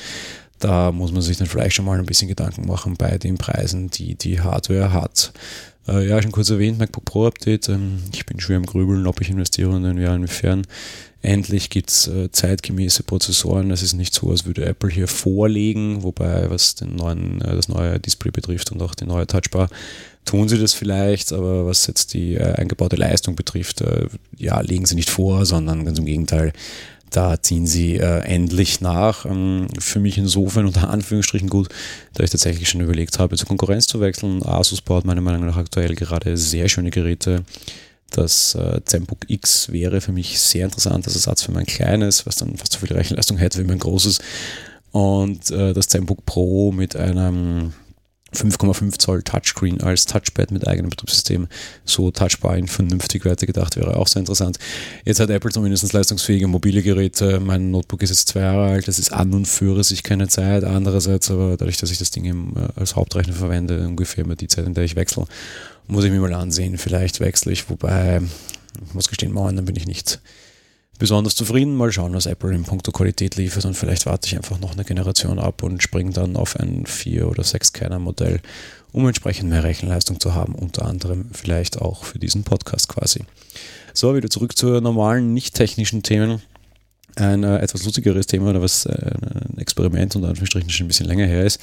Da 0.60 0.92
muss 0.92 1.12
man 1.12 1.22
sich 1.22 1.38
dann 1.38 1.48
vielleicht 1.48 1.76
schon 1.76 1.86
mal 1.86 1.98
ein 1.98 2.06
bisschen 2.06 2.28
Gedanken 2.28 2.68
machen 2.68 2.96
bei 2.98 3.18
den 3.18 3.38
Preisen, 3.38 3.90
die 3.90 4.16
die 4.16 4.42
Hardware 4.42 4.94
hat. 4.94 5.32
Äh, 5.90 6.08
ja, 6.08 6.22
schon 6.22 6.32
kurz 6.32 6.50
erwähnt, 6.50 6.78
MacBook 6.78 7.06
Pro 7.06 7.26
Update. 7.26 7.70
Ähm, 7.70 8.04
ich 8.14 8.26
bin 8.26 8.40
schwer 8.40 8.58
im 8.58 8.66
Grübeln, 8.66 9.08
ob 9.08 9.22
ich 9.22 9.30
investiere 9.30 9.70
und 9.70 9.84
inwiefern. 9.84 10.66
Endlich 11.22 11.70
gibt 11.70 11.90
es 11.90 12.08
äh, 12.08 12.32
zeitgemäße 12.32 13.04
Prozessoren. 13.04 13.72
Es 13.72 13.82
ist 13.82 13.94
nicht 13.94 14.14
so, 14.14 14.30
als 14.30 14.46
würde 14.46 14.66
Apple 14.66 14.90
hier 14.90 15.08
vorlegen, 15.08 16.04
wobei 16.04 16.50
was 16.50 16.76
den 16.76 16.96
neuen, 16.96 17.42
äh, 17.42 17.56
das 17.56 17.68
neue 17.68 18.00
Display 18.00 18.32
betrifft 18.32 18.72
und 18.72 18.82
auch 18.82 18.96
die 18.96 19.06
neue 19.06 19.28
Touchbar, 19.28 19.70
tun 20.26 20.48
sie 20.48 20.60
das 20.60 20.74
vielleicht, 20.74 21.34
aber 21.34 21.66
was 21.66 21.88
jetzt 21.88 22.14
die 22.14 22.36
äh, 22.36 22.54
eingebaute 22.54 22.96
Leistung 22.96 23.36
betrifft, 23.36 23.82
äh, 23.82 24.08
ja, 24.38 24.62
legen 24.62 24.86
sie 24.86 24.96
nicht 24.96 25.10
vor, 25.10 25.46
sondern 25.46 25.86
ganz 25.86 25.98
im 25.98 26.06
Gegenteil, 26.06 26.54
da 27.12 27.42
ziehen 27.42 27.68
sie 27.68 27.98
äh, 27.98 28.20
endlich 28.22 28.82
nach. 28.82 29.26
Ähm, 29.26 29.68
für 29.80 30.00
mich 30.00 30.18
insofern 30.18 30.66
unter 30.66 30.90
Anführungsstrichen 30.90 31.50
gut, 31.50 31.70
da 32.14 32.24
ich 32.24 32.30
tatsächlich 32.30 32.70
schon 32.70 32.82
überlegt 32.82 33.20
habe, 33.20 33.38
zur 33.38 33.48
Konkurrenz 33.48 33.88
zu 33.88 34.00
wechseln. 34.00 34.44
Asus 34.44 34.82
baut 34.82 35.06
meiner 35.06 35.22
Meinung 35.22 35.46
nach 35.46 35.58
aktuell 35.58 35.96
gerade 35.96 36.38
sehr 36.38 36.70
schöne 36.70 36.92
Geräte 36.92 37.44
das 38.12 38.56
äh, 38.56 38.82
ZenBook 38.84 39.26
X 39.28 39.72
wäre 39.72 40.02
für 40.02 40.12
mich 40.12 40.40
sehr 40.40 40.66
interessant 40.66 41.06
als 41.06 41.16
Ersatz 41.16 41.44
für 41.44 41.52
mein 41.52 41.66
kleines, 41.66 42.26
was 42.26 42.38
dann 42.38 42.58
fast 42.58 42.74
so 42.74 42.80
viel 42.80 42.96
Rechenleistung 42.96 43.38
hätte 43.38 43.60
wie 43.60 43.68
mein 43.68 43.80
großes. 43.80 44.20
Und 44.92 45.52
äh, 45.52 45.74
das 45.74 45.88
ZenBook 45.88 46.26
Pro 46.26 46.72
mit 46.72 46.96
einem 46.96 47.74
5,5 48.34 49.00
Zoll 49.00 49.24
Touchscreen 49.24 49.82
als 49.82 50.06
Touchpad 50.06 50.52
mit 50.52 50.68
eigenem 50.68 50.90
Betriebssystem, 50.90 51.48
so 51.86 52.12
touchbar 52.12 52.58
in 52.58 52.68
vernünftig 52.68 53.26
weitergedacht 53.26 53.76
wäre 53.76 53.96
auch 53.96 54.08
sehr 54.08 54.22
interessant. 54.22 54.58
Jetzt 55.06 55.20
hat 55.20 55.30
Apple 55.30 55.52
zumindest 55.52 55.92
leistungsfähige 55.92 56.48
mobile 56.48 56.82
Geräte. 56.82 57.40
Mein 57.40 57.72
Notebook 57.72 58.04
ist 58.04 58.10
jetzt 58.12 58.30
zwei 58.30 58.42
Jahre 58.42 58.72
alt, 58.72 58.88
das 58.88 59.00
ist 59.00 59.12
an 59.12 59.34
und 59.34 59.48
für 59.48 59.84
sich 59.84 60.04
keine 60.04 60.28
Zeit. 60.28 60.64
Andererseits 60.64 61.32
aber 61.32 61.58
dadurch, 61.58 61.78
dass 61.78 61.92
ich 61.92 61.98
das 61.98 62.12
Ding 62.12 62.26
im, 62.26 62.54
äh, 62.56 62.80
als 62.80 62.96
Hauptrechner 62.96 63.34
verwende, 63.34 63.88
ungefähr 63.88 64.24
immer 64.24 64.36
die 64.36 64.48
Zeit, 64.48 64.66
in 64.66 64.74
der 64.74 64.84
ich 64.84 64.96
wechsle. 64.96 65.26
Muss 65.88 66.04
ich 66.04 66.12
mir 66.12 66.20
mal 66.20 66.34
ansehen, 66.34 66.78
vielleicht 66.78 67.20
wechsle 67.20 67.52
ich, 67.52 67.70
wobei, 67.70 68.22
ich 68.86 68.94
muss 68.94 69.08
gestehen, 69.08 69.32
morgen 69.32 69.56
dann 69.56 69.66
bin 69.66 69.76
ich 69.76 69.88
nicht 69.88 70.20
besonders 71.00 71.34
zufrieden. 71.34 71.76
Mal 71.76 71.92
schauen, 71.92 72.14
was 72.14 72.28
Apple 72.28 72.54
in 72.54 72.64
puncto 72.64 72.92
Qualität 72.92 73.38
liefert 73.38 73.66
und 73.66 73.74
vielleicht 73.74 74.06
warte 74.06 74.28
ich 74.28 74.36
einfach 74.36 74.60
noch 74.60 74.74
eine 74.74 74.84
Generation 74.84 75.40
ab 75.40 75.64
und 75.64 75.82
springe 75.82 76.12
dann 76.12 76.36
auf 76.36 76.60
ein 76.60 76.86
4- 76.86 77.24
oder 77.24 77.42
6-Kerner-Modell, 77.42 78.42
um 78.92 79.08
entsprechend 79.08 79.50
mehr 79.50 79.64
Rechenleistung 79.64 80.20
zu 80.20 80.36
haben, 80.36 80.54
unter 80.54 80.86
anderem 80.86 81.30
vielleicht 81.32 81.82
auch 81.82 82.04
für 82.04 82.20
diesen 82.20 82.44
Podcast 82.44 82.90
quasi. 82.90 83.24
So, 83.94 84.16
wieder 84.16 84.30
zurück 84.30 84.56
zu 84.56 84.80
normalen, 84.82 85.34
nicht 85.34 85.56
technischen 85.56 86.04
Themen. 86.04 86.42
Ein 87.16 87.44
äh, 87.44 87.58
etwas 87.58 87.84
lustigeres 87.84 88.28
Thema 88.28 88.52
oder 88.52 88.62
was 88.62 88.86
äh, 88.86 88.92
ein 88.92 89.58
Experiment 89.58 90.16
unter 90.16 90.28
Anführungsstrichen 90.28 90.70
schon 90.70 90.86
ein 90.86 90.90
bisschen 90.90 91.08
länger 91.08 91.26
her 91.26 91.44
ist. 91.44 91.60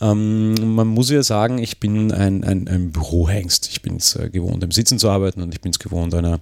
Ähm, 0.00 0.74
man 0.74 0.88
muss 0.88 1.10
ja 1.10 1.22
sagen, 1.22 1.58
ich 1.58 1.78
bin 1.78 2.12
ein, 2.12 2.44
ein, 2.44 2.68
ein 2.68 2.90
Bürohengst. 2.90 3.68
Ich 3.70 3.80
bin 3.80 3.96
es 3.96 4.16
äh, 4.16 4.28
gewohnt, 4.28 4.62
im 4.62 4.72
Sitzen 4.72 4.98
zu 4.98 5.08
arbeiten 5.08 5.40
und 5.40 5.54
ich 5.54 5.60
bin 5.60 5.70
es 5.70 5.78
gewohnt, 5.78 6.14
einer, 6.14 6.40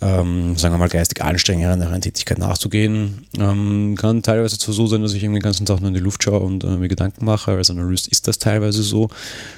ähm, 0.00 0.56
sagen 0.56 0.74
wir 0.74 0.78
mal, 0.78 0.88
geistig 0.88 1.22
anstrengenderen 1.22 2.00
Tätigkeit 2.00 2.38
nachzugehen. 2.38 3.26
Ähm, 3.38 3.94
kann 3.96 4.22
teilweise 4.22 4.56
so 4.58 4.86
sein, 4.86 5.02
dass 5.02 5.14
ich 5.14 5.20
den 5.20 5.38
ganzen 5.38 5.66
Tag 5.66 5.80
nur 5.80 5.88
in 5.88 5.94
die 5.94 6.00
Luft 6.00 6.22
schaue 6.22 6.40
und 6.40 6.64
äh, 6.64 6.76
mir 6.76 6.88
Gedanken 6.88 7.24
mache. 7.24 7.52
Als 7.52 7.70
Analyst 7.70 8.08
ist 8.08 8.28
das 8.28 8.38
teilweise 8.38 8.82
so. 8.82 9.08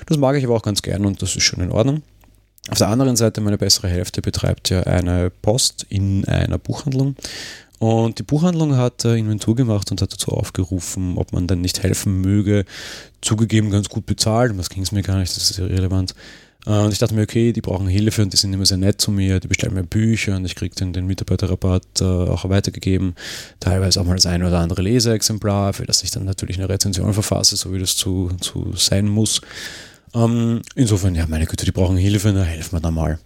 Das 0.06 0.18
mag 0.18 0.36
ich 0.36 0.44
aber 0.44 0.54
auch 0.54 0.62
ganz 0.62 0.82
gern 0.82 1.06
und 1.06 1.22
das 1.22 1.36
ist 1.36 1.44
schon 1.44 1.60
in 1.60 1.72
Ordnung. 1.72 2.02
Auf 2.68 2.78
der 2.78 2.88
anderen 2.88 3.16
Seite, 3.16 3.40
meine 3.40 3.58
bessere 3.58 3.88
Hälfte 3.88 4.22
betreibt 4.22 4.70
ja 4.70 4.82
eine 4.82 5.30
Post 5.30 5.86
in 5.88 6.24
einer 6.26 6.58
Buchhandlung 6.58 7.14
und 7.78 8.18
die 8.18 8.22
Buchhandlung 8.22 8.76
hat 8.76 9.04
äh, 9.04 9.16
Inventur 9.16 9.54
gemacht 9.54 9.90
und 9.90 10.00
hat 10.00 10.12
dazu 10.12 10.32
aufgerufen, 10.32 11.18
ob 11.18 11.32
man 11.32 11.46
denn 11.46 11.60
nicht 11.60 11.82
helfen 11.82 12.20
möge. 12.20 12.64
Zugegeben 13.20 13.70
ganz 13.70 13.88
gut 13.88 14.06
bezahlt, 14.06 14.58
das 14.58 14.70
ging 14.70 14.82
es 14.82 14.92
mir 14.92 15.02
gar 15.02 15.18
nicht, 15.18 15.36
das 15.36 15.50
ist 15.50 15.58
irrelevant. 15.58 16.14
Äh, 16.66 16.70
und 16.70 16.92
ich 16.92 16.98
dachte 16.98 17.14
mir, 17.14 17.22
okay, 17.22 17.52
die 17.52 17.60
brauchen 17.60 17.86
Hilfe 17.86 18.22
und 18.22 18.32
die 18.32 18.36
sind 18.36 18.52
immer 18.52 18.66
sehr 18.66 18.76
nett 18.76 19.00
zu 19.00 19.10
mir, 19.10 19.40
die 19.40 19.48
bestellen 19.48 19.74
mir 19.74 19.84
Bücher 19.84 20.36
und 20.36 20.44
ich 20.44 20.54
kriege 20.54 20.74
den, 20.74 20.92
den 20.92 21.06
Mitarbeiterrabatt 21.06 22.00
äh, 22.00 22.04
auch 22.04 22.48
weitergegeben. 22.48 23.14
Teilweise 23.60 24.00
auch 24.00 24.04
mal 24.04 24.16
das 24.16 24.26
ein 24.26 24.42
oder 24.42 24.58
andere 24.58 24.82
Leseexemplar, 24.82 25.72
für 25.72 25.86
das 25.86 26.02
ich 26.02 26.10
dann 26.10 26.24
natürlich 26.24 26.58
eine 26.58 26.68
Rezension 26.68 27.12
verfasse, 27.14 27.56
so 27.56 27.72
wie 27.72 27.78
das 27.78 27.96
zu, 27.96 28.30
zu 28.40 28.72
sein 28.76 29.08
muss. 29.08 29.40
Ähm, 30.14 30.62
insofern, 30.74 31.14
ja, 31.14 31.26
meine 31.26 31.46
Güte, 31.46 31.64
die 31.64 31.72
brauchen 31.72 31.96
Hilfe, 31.96 32.32
na 32.34 32.42
helfen 32.42 32.76
wir 32.76 32.80
da 32.80 32.90
mal. 32.90 33.18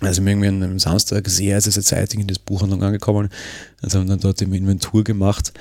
Also 0.00 0.22
irgendwie 0.22 0.48
am 0.48 0.78
Samstag 0.78 1.28
sehr, 1.28 1.60
sehr, 1.60 1.72
sehr 1.72 1.82
zeitig 1.82 2.18
in 2.18 2.26
das 2.26 2.38
Buchhandlung 2.38 2.82
angekommen. 2.82 3.28
Also 3.80 4.00
haben 4.00 4.08
dann 4.08 4.20
dort 4.20 4.42
im 4.42 4.52
Inventur 4.52 5.04
gemacht. 5.04 5.52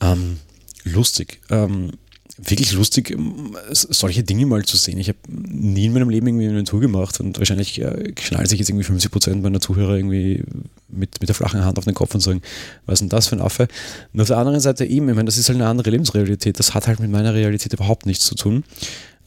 Ähm, 0.00 0.38
lustig. 0.84 1.40
Ähm, 1.50 1.92
wirklich 2.36 2.72
lustig, 2.72 3.10
ähm, 3.10 3.56
solche 3.70 4.22
Dinge 4.22 4.46
mal 4.46 4.64
zu 4.64 4.76
sehen. 4.76 4.98
Ich 4.98 5.08
habe 5.08 5.18
nie 5.28 5.86
in 5.86 5.92
meinem 5.92 6.10
Leben 6.10 6.26
irgendwie 6.26 6.46
Inventur 6.46 6.80
gemacht 6.80 7.20
und 7.20 7.38
wahrscheinlich 7.38 7.80
äh, 7.80 8.12
schnallt 8.20 8.48
sich 8.48 8.58
jetzt 8.58 8.68
irgendwie 8.68 8.84
50 8.84 9.10
Prozent 9.10 9.42
meiner 9.42 9.60
Zuhörer 9.60 9.96
irgendwie 9.96 10.42
mit, 10.88 11.20
mit 11.20 11.28
der 11.28 11.34
flachen 11.34 11.64
Hand 11.64 11.78
auf 11.78 11.84
den 11.84 11.94
Kopf 11.94 12.14
und 12.14 12.20
sagen, 12.20 12.42
was 12.86 12.94
ist 12.94 13.00
denn 13.00 13.08
das 13.08 13.28
für 13.28 13.36
ein 13.36 13.40
Affe? 13.40 13.68
Und 14.12 14.20
auf 14.20 14.28
der 14.28 14.38
anderen 14.38 14.60
Seite 14.60 14.84
eben, 14.84 15.08
ich 15.08 15.14
meine, 15.14 15.26
das 15.26 15.38
ist 15.38 15.48
halt 15.48 15.56
eine 15.58 15.68
andere 15.68 15.90
Lebensrealität. 15.90 16.58
Das 16.58 16.74
hat 16.74 16.86
halt 16.86 17.00
mit 17.00 17.10
meiner 17.10 17.34
Realität 17.34 17.72
überhaupt 17.72 18.06
nichts 18.06 18.24
zu 18.26 18.34
tun. 18.34 18.64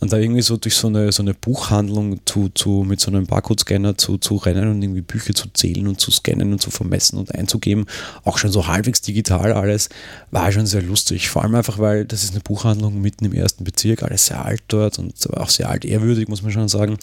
Und 0.01 0.13
da 0.13 0.17
irgendwie 0.17 0.41
so 0.41 0.55
durch 0.55 0.75
so 0.75 0.87
eine, 0.87 1.11
so 1.11 1.21
eine 1.21 1.33
Buchhandlung 1.33 2.21
zu, 2.25 2.49
zu, 2.49 2.85
mit 2.87 3.01
so 3.01 3.11
einem 3.11 3.25
Barcode-Scanner 3.25 3.97
zu, 3.97 4.17
zu 4.17 4.37
rennen 4.37 4.71
und 4.71 4.81
irgendwie 4.81 5.01
Bücher 5.01 5.33
zu 5.33 5.49
zählen 5.53 5.87
und 5.87 5.99
zu 5.99 6.09
scannen 6.09 6.53
und 6.53 6.61
zu 6.61 6.71
vermessen 6.71 7.17
und 7.17 7.35
einzugeben, 7.35 7.85
auch 8.23 8.37
schon 8.37 8.51
so 8.51 8.67
halbwegs 8.67 9.01
digital 9.01 9.51
alles, 9.51 9.89
war 10.31 10.51
schon 10.53 10.67
sehr 10.67 10.81
lustig. 10.81 11.29
Vor 11.29 11.43
allem 11.43 11.55
einfach, 11.55 11.79
weil 11.79 12.05
das 12.05 12.23
ist 12.23 12.31
eine 12.31 12.39
Buchhandlung 12.39 13.01
mitten 13.01 13.25
im 13.25 13.33
ersten 13.33 13.65
Bezirk, 13.65 14.03
alles 14.03 14.27
sehr 14.27 14.45
alt 14.45 14.63
dort 14.69 14.99
und 14.99 15.13
auch 15.35 15.49
sehr 15.49 15.69
alt 15.69 15.83
ehrwürdig, 15.83 16.29
muss 16.29 16.43
man 16.43 16.53
schon 16.53 16.69
sagen. 16.69 16.97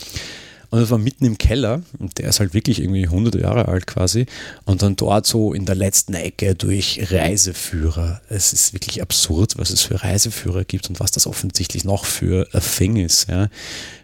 Und 0.71 0.81
das 0.81 0.91
war 0.91 0.99
mitten 0.99 1.25
im 1.25 1.39
Keller 1.39 1.83
und 1.99 2.19
der 2.19 2.29
ist 2.29 2.41
halt 2.41 2.55
wirklich 2.55 2.81
irgendwie 2.81 3.09
hunderte 3.09 3.41
Jahre 3.41 3.69
alt 3.69 3.87
quasi. 3.87 4.27
Und 4.65 4.83
dann 4.83 4.97
dort 4.97 5.27
so 5.27 5.53
in 5.53 5.65
der 5.65 5.75
letzten 5.75 6.15
Ecke 6.15 6.55
durch 6.55 7.11
Reiseführer. 7.11 8.21
Es 8.29 8.53
ist 8.53 8.73
wirklich 8.73 9.01
absurd, 9.01 9.55
was 9.59 9.71
es 9.71 9.83
für 9.83 10.03
Reiseführer 10.03 10.65
gibt 10.65 10.89
und 10.89 11.01
was 11.01 11.11
das 11.11 11.27
offensichtlich 11.27 11.85
noch 11.85 12.05
für 12.05 12.49
ein 12.53 12.61
Thing 12.61 12.97
ist. 12.97 13.29
Ja. 13.29 13.49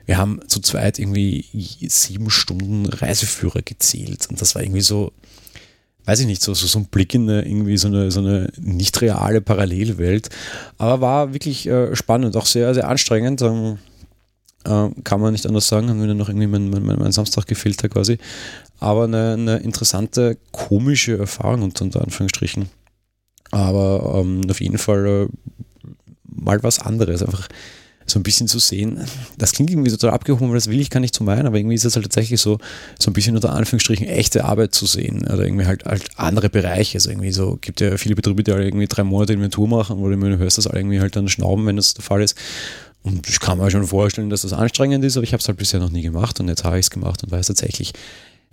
Wir 0.06 0.18
haben 0.18 0.40
zu 0.46 0.60
zweit 0.60 0.98
irgendwie 0.98 1.46
sieben 1.88 2.30
Stunden 2.30 2.86
Reiseführer 2.86 3.62
gezählt 3.62 4.28
und 4.30 4.40
das 4.40 4.54
war 4.54 4.62
irgendwie 4.62 4.80
so, 4.80 5.12
weiß 6.04 6.20
ich 6.20 6.26
nicht, 6.26 6.42
so, 6.42 6.54
so, 6.54 6.66
so 6.66 6.78
ein 6.78 6.86
Blick 6.86 7.14
in 7.14 7.28
eine, 7.28 7.42
irgendwie 7.42 7.76
so 7.76 7.88
eine, 7.88 8.10
so 8.10 8.20
eine 8.20 8.50
nicht 8.60 9.00
reale 9.00 9.40
Parallelwelt. 9.40 10.28
Aber 10.78 11.00
war 11.00 11.32
wirklich 11.32 11.66
äh, 11.66 11.94
spannend, 11.94 12.36
auch 12.36 12.46
sehr, 12.46 12.74
sehr 12.74 12.88
anstrengend. 12.88 13.42
Ähm, 13.42 13.78
äh, 14.64 14.88
kann 15.04 15.20
man 15.20 15.32
nicht 15.32 15.46
anders 15.46 15.68
sagen, 15.68 15.88
haben 15.88 16.00
mir 16.00 16.14
noch 16.14 16.28
irgendwie 16.28 16.46
mein, 16.46 16.70
mein, 16.70 16.98
mein 16.98 17.12
Samstag 17.12 17.46
gefehlt 17.46 17.78
quasi. 17.90 18.18
Aber 18.80 19.04
eine, 19.04 19.34
eine, 19.34 19.56
interessante, 19.58 20.38
komische 20.50 21.18
Erfahrung 21.18 21.62
unter, 21.62 21.84
unter 21.84 22.02
Anführungsstrichen. 22.02 22.68
Aber 23.50 24.20
ähm, 24.20 24.42
auf 24.50 24.60
jeden 24.60 24.78
Fall 24.78 25.06
äh, 25.06 25.28
mal 26.24 26.62
was 26.62 26.78
anderes. 26.78 27.22
Einfach 27.22 27.48
so 28.06 28.18
ein 28.18 28.22
bisschen 28.22 28.48
zu 28.48 28.58
sehen. 28.58 29.00
Das 29.38 29.52
klingt 29.52 29.70
irgendwie 29.70 29.90
total 29.90 30.10
abgehoben, 30.10 30.48
weil 30.48 30.56
das 30.56 30.68
will 30.68 30.80
ich 30.80 30.90
gar 30.90 31.00
nicht 31.00 31.14
zu 31.14 31.24
meinen, 31.24 31.46
aber 31.46 31.58
irgendwie 31.58 31.74
ist 31.74 31.84
es 31.84 31.94
halt 31.94 32.04
tatsächlich 32.04 32.40
so, 32.40 32.58
so 32.98 33.10
ein 33.10 33.14
bisschen 33.14 33.34
unter 33.34 33.52
Anführungsstrichen 33.52 34.06
echte 34.06 34.44
Arbeit 34.44 34.74
zu 34.74 34.86
sehen 34.86 35.22
oder 35.22 35.44
irgendwie 35.44 35.66
halt, 35.66 35.84
halt 35.84 36.08
andere 36.16 36.50
Bereiche. 36.50 36.96
Also 36.96 37.10
irgendwie 37.10 37.32
so, 37.32 37.58
gibt 37.60 37.80
ja 37.80 37.96
viele 37.96 38.14
Betriebe, 38.14 38.42
die 38.42 38.52
alle 38.52 38.64
irgendwie 38.64 38.86
drei 38.86 39.04
Monate 39.04 39.32
Inventur 39.32 39.68
machen, 39.68 39.98
wo 39.98 40.08
du 40.08 40.38
hörst, 40.38 40.58
dass 40.58 40.66
alle 40.66 40.80
irgendwie 40.80 41.00
halt 41.00 41.16
dann 41.16 41.28
schnauben, 41.28 41.66
wenn 41.66 41.76
das 41.76 41.94
der 41.94 42.04
Fall 42.04 42.22
ist. 42.22 42.36
Und 43.02 43.28
ich 43.28 43.40
kann 43.40 43.58
mir 43.58 43.70
schon 43.70 43.86
vorstellen, 43.86 44.30
dass 44.30 44.42
das 44.42 44.52
anstrengend 44.52 45.04
ist, 45.04 45.16
aber 45.16 45.24
ich 45.24 45.32
habe 45.32 45.40
es 45.40 45.48
halt 45.48 45.58
bisher 45.58 45.80
noch 45.80 45.90
nie 45.90 46.02
gemacht 46.02 46.38
und 46.40 46.48
jetzt 46.48 46.64
habe 46.64 46.78
ich 46.78 46.86
es 46.86 46.90
gemacht 46.90 47.22
und 47.24 47.32
weiß 47.32 47.48
tatsächlich, 47.48 47.92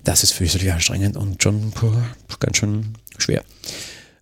das 0.03 0.23
ist 0.23 0.31
fürchterlich 0.31 0.71
anstrengend 0.71 1.17
und 1.17 1.41
schon 1.43 1.71
puh, 1.71 1.91
ganz 2.39 2.57
schön 2.57 2.93
schwer. 3.17 3.43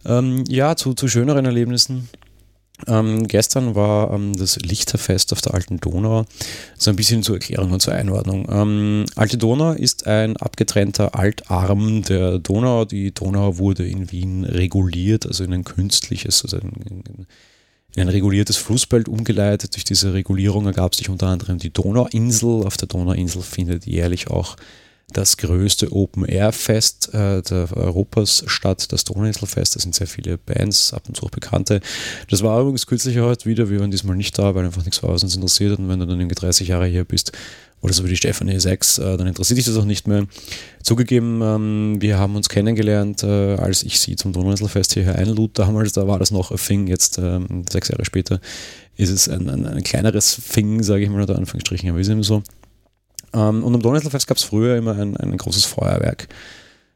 Ähm, 0.06 0.44
ja, 0.48 0.76
zu, 0.76 0.94
zu 0.94 1.08
schöneren 1.08 1.46
Erlebnissen 1.46 2.10
ähm, 2.86 3.28
gestern 3.28 3.74
war 3.74 4.14
ähm, 4.14 4.36
das 4.38 4.58
Lichterfest 4.58 5.34
auf 5.34 5.42
der 5.42 5.56
Alten 5.56 5.80
Donau. 5.80 6.26
So 6.78 6.92
ein 6.92 6.96
bisschen 6.96 7.24
zur 7.24 7.36
Erklärung 7.36 7.72
und 7.72 7.82
zur 7.82 7.94
Einordnung. 7.94 8.48
Ähm, 8.52 9.06
Alte 9.16 9.38
Donau 9.38 9.72
ist 9.72 10.06
ein 10.06 10.38
abgetrennter 10.38 11.16
Altarm 11.16 12.04
der 12.04 12.38
Donau. 12.38 12.86
Die 12.86 13.12
Donau 13.14 13.58
wurde 13.58 13.88
in 13.88 14.12
Wien 14.12 14.44
reguliert, 14.44 15.26
also 15.26 15.44
in 15.44 15.54
ein 15.54 15.64
künstliches, 15.64 16.44
also 16.44 16.58
in, 16.58 17.26
in 17.98 18.04
ein 18.04 18.10
reguliertes 18.10 18.58
Flussbett 18.58 19.10
umgeleitet. 19.10 19.76
Durch 19.76 19.84
diese 19.84 20.14
Regulierung 20.14 20.68
ergab 20.68 20.94
sich 20.94 21.10
unter 21.10 21.28
anderem 21.28 21.58
die 21.58 21.74
Donauinsel. 21.74 22.64
Auf 22.64 22.78
der 22.78 22.88
Donauinsel 22.88 23.42
findet 23.42 23.88
jährlich 23.88 24.30
auch 24.30 24.56
das 25.12 25.38
größte 25.38 25.92
Open-Air-Fest 25.92 27.14
äh, 27.14 27.42
Europas 27.74 28.44
statt, 28.46 28.92
das 28.92 29.04
Donauinselfest. 29.04 29.76
Da 29.76 29.80
sind 29.80 29.96
sehr 29.96 30.06
viele 30.06 30.38
Bands, 30.38 30.94
ab 30.94 31.04
und 31.08 31.16
zu 31.16 31.26
auch 31.26 31.32
bekannte. 31.32 31.82
Das 32.30 32.44
war 32.44 32.62
übrigens 32.62 32.86
kürzlich 32.86 33.18
heute 33.18 33.50
wieder. 33.50 33.70
Wir 33.70 33.80
waren 33.80 33.90
diesmal 33.90 34.16
nicht 34.16 34.38
da, 34.38 34.54
weil 34.54 34.66
einfach 34.66 34.86
nichts 34.86 35.02
war, 35.02 35.12
was 35.12 35.24
uns 35.24 35.34
interessiert 35.34 35.72
hat. 35.72 35.80
Und 35.80 35.90
wenn 35.90 36.00
du 36.00 36.06
dann 36.06 36.20
irgendwie 36.20 36.36
30 36.36 36.68
Jahre 36.68 36.86
hier 36.86 37.04
bist, 37.04 37.32
oder 37.82 37.94
so 37.94 38.04
wie 38.04 38.10
die 38.10 38.18
Stefanie 38.18 38.60
6, 38.60 38.98
äh, 38.98 39.18
dann 39.18 39.28
interessiert 39.28 39.58
dich 39.58 39.66
das 39.66 39.78
auch 39.78 39.86
nicht 39.86 40.08
mehr. 40.08 40.26
Zugegeben, 40.84 41.42
ähm, 41.42 41.98
wir 42.00 42.18
haben 42.18 42.36
uns 42.36 42.50
kennengelernt, 42.50 43.24
äh, 43.24 43.56
als 43.56 43.84
ich 43.84 44.00
sie 44.00 44.16
zum 44.16 44.34
Donauinselfest 44.34 44.94
hierher 44.94 45.16
einlud. 45.16 45.58
Damals, 45.60 45.94
da 45.94 46.08
war 46.08 46.20
das 46.20 46.32
noch 46.32 46.52
ein 46.52 46.58
Thing, 46.58 46.88
jetzt 46.88 47.18
ähm, 47.18 47.66
sechs 47.72 47.90
Jahre 47.90 48.06
später 48.06 48.40
ist 48.98 49.12
es 49.12 49.30
ein, 49.30 49.50
ein, 49.50 49.66
ein 49.66 49.84
kleineres 49.84 50.42
Thing, 50.52 50.82
sage 50.82 51.04
ich 51.04 51.10
mal 51.10 51.22
unter 51.22 51.38
Anführungsstrichen, 51.38 51.90
aber 51.90 52.00
ist 52.00 52.10
eben 52.10 52.24
so. 52.24 52.42
Ähm, 53.34 53.64
und 53.64 53.76
am 53.76 53.82
Donauinselfest 53.82 54.28
gab 54.28 54.38
es 54.38 54.44
früher 54.44 54.76
immer 54.76 54.96
ein, 54.98 55.16
ein 55.18 55.38
großes 55.38 55.66
Feuerwerk. 55.66 56.28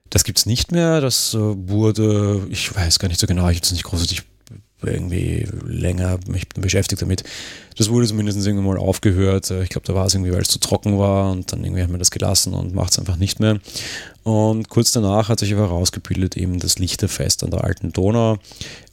Das 0.10 0.24
gibt 0.24 0.40
es 0.40 0.46
nicht 0.46 0.72
mehr. 0.72 1.00
Das 1.00 1.34
äh, 1.34 1.38
wurde, 1.38 2.48
ich 2.50 2.76
weiß 2.76 3.00
gar 3.00 3.08
nicht 3.08 3.20
so 3.20 3.28
genau, 3.28 3.48
ich 3.50 3.58
habe 3.58 3.66
es 3.66 3.72
nicht 3.72 3.84
großartig 3.84 4.24
irgendwie 4.84 5.48
länger 5.66 6.20
mich 6.28 6.48
beschäftigt 6.50 7.02
damit. 7.02 7.24
Das 7.78 7.90
wurde 7.90 8.08
zumindest 8.08 8.46
irgendwann 8.46 8.68
mal 8.68 8.78
aufgehört. 8.78 9.50
Äh, 9.52 9.64
ich 9.64 9.70
glaube, 9.70 9.88
da 9.88 9.94
war 9.94 10.06
es 10.06 10.14
irgendwie, 10.14 10.32
weil 10.32 10.42
es 10.42 10.50
zu 10.50 10.60
trocken 10.60 10.98
war 10.98 11.32
und 11.32 11.52
dann 11.52 11.64
irgendwie 11.64 11.84
haben 11.84 11.92
wir 11.92 12.00
das 12.00 12.12
gelassen 12.12 12.54
und 12.54 12.74
macht 12.74 12.92
es 12.92 13.00
einfach 13.00 13.18
nicht 13.18 13.40
mehr. 13.40 13.60
Und 14.24 14.70
kurz 14.70 14.92
danach 14.92 15.30
hat 15.30 15.40
sich 15.40 15.54
aber 15.54 15.64
herausgebildet 15.64 16.38
eben 16.38 16.60
das 16.60 16.80
Lichterfest 16.80 17.44
an 17.44 17.52
der 17.52 17.64
Alten 17.64 17.92
Donau. 17.92 18.38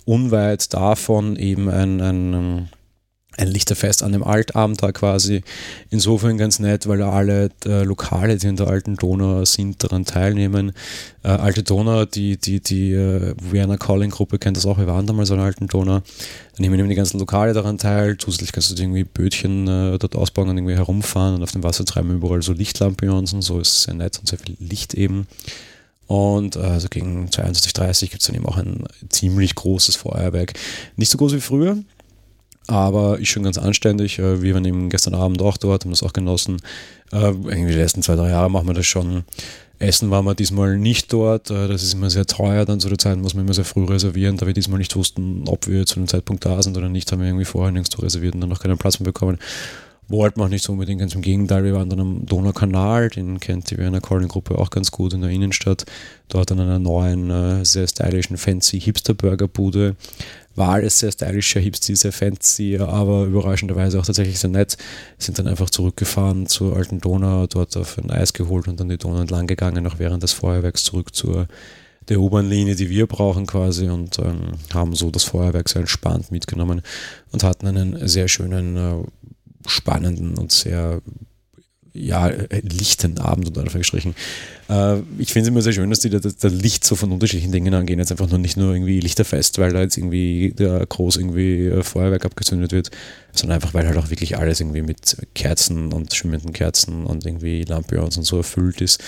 Unweit 0.05 0.73
davon 0.73 1.37
eben 1.37 1.69
ein, 1.69 2.01
ein 2.01 2.69
ein 3.39 3.49
Lichterfest 3.49 4.03
an 4.03 4.13
dem 4.13 4.25
Altabend 4.25 4.83
da 4.83 4.93
quasi. 4.93 5.43
Insofern 5.91 6.39
ganz 6.39 6.59
nett, 6.59 6.87
weil 6.89 7.03
alle 7.03 7.51
äh, 7.65 7.85
Lokale, 7.85 8.37
die 8.37 8.49
in 8.49 8.57
der 8.57 8.67
Alten 8.67 8.97
Donau 8.97 9.45
sind, 9.45 9.83
daran 9.83 10.05
teilnehmen. 10.05 10.73
Äh, 11.23 11.29
Alte 11.29 11.63
Donau, 11.63 12.05
die, 12.05 12.37
die, 12.37 12.61
die 12.61 12.93
äh, 12.93 13.35
Vienna 13.41 13.77
Calling 13.77 14.11
Gruppe 14.11 14.39
kennt 14.39 14.57
das 14.57 14.67
auch, 14.67 14.79
wir 14.79 14.87
waren 14.87 15.07
damals 15.07 15.31
an 15.31 15.39
der 15.39 15.47
Alten 15.47 15.69
Donau. 15.69 16.01
Da 16.01 16.05
nehmen 16.59 16.79
eben 16.79 16.89
die 16.89 16.95
ganzen 16.97 17.19
Lokale 17.19 17.53
daran 17.53 17.79
teil. 17.79 18.17
Zusätzlich 18.19 18.53
kannst 18.53 18.77
du 18.77 18.83
irgendwie 18.83 19.05
Bötchen 19.05 19.69
äh, 19.69 19.99
dort 19.99 20.17
ausbauen 20.17 20.49
und 20.49 20.59
irgendwie 20.59 20.75
herumfahren 20.75 21.37
und 21.37 21.43
auf 21.43 21.53
dem 21.53 21.63
Wasser 21.63 21.85
treiben 21.85 22.11
überall 22.11 22.43
so 22.43 22.53
Lichtlampions 22.53 23.33
und 23.33 23.43
so. 23.43 23.61
Ist 23.61 23.83
sehr 23.83 23.95
nett 23.95 24.19
und 24.19 24.29
sehr 24.29 24.39
viel 24.39 24.57
Licht 24.59 24.95
eben. 24.95 25.29
Und 26.09 26.57
äh, 26.57 26.61
also 26.61 26.89
gegen 26.89 27.29
22.30 27.29 28.11
gibt 28.11 28.23
es 28.23 28.27
dann 28.27 28.35
eben 28.35 28.47
auch 28.47 28.57
ein 28.57 28.85
ziemlich 29.11 29.55
großes 29.55 29.95
Feuerwerk. 29.95 30.55
Nicht 30.97 31.11
so 31.11 31.19
groß 31.19 31.35
wie 31.35 31.41
früher, 31.41 31.79
aber 32.69 33.19
ist 33.19 33.29
schon 33.31 33.43
ganz 33.43 33.59
anständig. 33.59 34.19
Äh, 34.19 34.43
wir 34.43 34.55
waren 34.55 34.65
eben 34.65 34.91
gestern 34.91 35.15
Abend 35.15 35.43
auch 35.43 35.57
dort, 35.57 35.85
haben 35.85 35.91
das 35.91 36.03
auch 36.03 36.13
genossen. 36.13 36.59
Äh, 37.11 37.31
irgendwie 37.31 37.73
die 37.73 37.79
letzten 37.79 38.03
zwei, 38.03 38.15
drei 38.15 38.29
Jahre 38.29 38.51
machen 38.51 38.69
wir 38.69 38.75
das 38.75 38.87
schon. 38.87 39.25
Essen 39.81 40.11
waren 40.11 40.25
wir 40.25 40.35
diesmal 40.35 40.77
nicht 40.77 41.13
dort. 41.13 41.51
Äh, 41.51 41.67
das 41.67 41.83
ist 41.83 41.95
immer 41.95 42.11
sehr 42.11 42.27
teuer. 42.27 42.67
Dann 42.67 42.79
zu 42.79 42.89
der 42.91 42.99
Zeit 42.99 43.19
muss 43.19 43.35
man 43.35 43.45
immer 43.45 43.55
sehr 43.55 43.65
früh 43.65 43.85
reservieren. 43.85 44.37
Da 44.37 44.47
wir 44.47 44.53
diesmal 44.53 44.79
nicht 44.79 44.95
wussten, 44.97 45.45
ob 45.49 45.67
wir 45.67 45.87
zu 45.87 45.95
dem 45.95 46.07
Zeitpunkt 46.09 46.45
da 46.45 46.63
sind 46.63 46.77
oder 46.77 46.91
nicht, 46.91 47.11
haben 47.11 47.21
wir 47.21 47.29
irgendwie 47.29 47.47
vorher 47.47 47.73
nirgendwo 47.73 48.03
reserviert 48.03 48.35
und 48.35 48.43
dann 48.43 48.51
noch 48.51 48.61
keinen 48.61 48.79
Platz 48.79 49.01
mehr 49.01 49.07
bekommen. 49.07 49.39
Wollten 50.11 50.41
wir 50.41 50.45
auch 50.45 50.51
nicht 50.51 50.65
so 50.65 50.73
unbedingt, 50.73 51.01
ganz 51.01 51.15
im 51.15 51.23
Gegenteil. 51.23 51.65
Wir 51.65 51.75
waren 51.75 51.91
dann 51.91 52.01
am 52.01 52.27
Donaukanal, 52.27 53.11
den 53.11 53.41
kennt 53.41 53.71
die 53.71 53.77
Werner 53.77 54.01
Calling 54.01 54.29
Gruppe 54.29 54.57
auch 54.57 54.71
ganz 54.71 54.91
gut 54.91 55.13
in 55.13 55.21
der 55.21 55.29
Innenstadt. 55.29 55.85
Dort 56.29 56.51
an 56.51 56.61
einer 56.61 56.79
neuen, 56.79 57.63
sehr 57.63 57.87
stylischen, 57.87 58.39
fancy 58.39 58.81
Hipster-Burger-Bude 58.81 59.97
war 60.59 60.71
alles 60.71 60.99
sehr 60.99 61.13
stylisch, 61.13 61.53
sehr 61.53 61.63
hipsy, 61.63 61.97
sehr 61.97 62.13
fancy, 62.13 62.79
aber 62.79 63.25
überraschenderweise 63.25 63.99
auch 63.99 64.07
tatsächlich 64.07 64.39
sehr 64.39 64.51
nett. 64.51 64.77
Sind 65.19 65.39
dann 65.39 65.49
einfach 65.49 65.71
zurückgefahren 65.71 66.47
zur 66.47 66.77
alten 66.77 67.01
Donau, 67.01 67.47
dort 67.47 67.77
auf 67.77 67.99
ein 67.99 68.11
Eis 68.11 68.33
geholt 68.33 68.69
und 68.69 68.79
dann 68.81 68.89
die 68.89 68.99
Donau 68.99 69.21
entlang 69.21 69.47
gegangen, 69.47 69.87
auch 69.87 69.99
während 69.99 70.23
des 70.23 70.33
Feuerwerks 70.33 70.85
zurück 70.85 71.15
zur 71.15 71.47
der 72.09 72.21
U-Bahn-Linie, 72.21 72.75
die 72.75 72.89
wir 72.89 73.07
brauchen 73.07 73.47
quasi 73.47 73.89
und 73.89 74.19
ähm, 74.19 74.53
haben 74.73 74.95
so 74.95 75.11
das 75.11 75.25
Feuerwerk 75.25 75.69
sehr 75.69 75.81
entspannt 75.81 76.31
mitgenommen 76.31 76.83
und 77.33 77.45
hatten 77.45 77.67
einen 77.67 78.09
sehr 78.09 78.29
schönen, 78.29 78.77
äh, 78.77 79.05
spannenden 79.67 80.39
und 80.39 80.51
sehr 80.51 81.03
ja, 81.99 82.29
äh, 82.29 82.61
lichten 82.61 83.19
Abend 83.19 83.49
unter 83.49 83.61
Anführungsstrichen. 83.61 84.15
Äh, 84.69 84.99
ich 85.19 85.33
finde 85.33 85.43
es 85.43 85.49
immer 85.49 85.63
sehr 85.63 85.73
schön, 85.73 85.91
dass 85.91 86.01
die 86.01 86.11
das, 86.11 86.37
das, 86.37 86.53
Licht 86.53 86.85
so 86.85 86.95
von 86.95 87.13
unterschiedlichen 87.13 87.53
Dingen 87.53 87.75
angehen. 87.75 87.99
Jetzt 87.99 88.11
einfach 88.11 88.29
nur 88.29 88.39
nicht 88.39 88.57
nur 88.57 88.73
irgendwie 88.73 89.01
Lichterfest, 89.01 89.59
weil 89.59 89.73
da 89.73 89.81
jetzt 89.81 89.97
irgendwie 89.97 90.55
der 90.57 90.85
groß 90.87 91.17
irgendwie 91.17 91.67
äh, 91.67 91.83
Feuerwerk 91.83 92.25
abgezündet 92.25 92.73
wird, 92.73 92.91
sondern 93.33 93.57
einfach, 93.57 93.75
weil 93.75 93.87
halt 93.87 93.97
auch 93.97 94.11
wirklich 94.11 94.37
alles 94.37 94.61
irgendwie 94.61 94.83
mit 94.83 95.17
Kerzen 95.35 95.93
und 95.93 96.15
schwimmenden 96.15 96.53
Kerzen 96.53 97.05
und 97.05 97.25
irgendwie 97.25 97.65
Lampions 97.65 98.17
und 98.17 98.25
so 98.25 98.39
erfüllt 98.39 98.81
ist. 98.81 99.03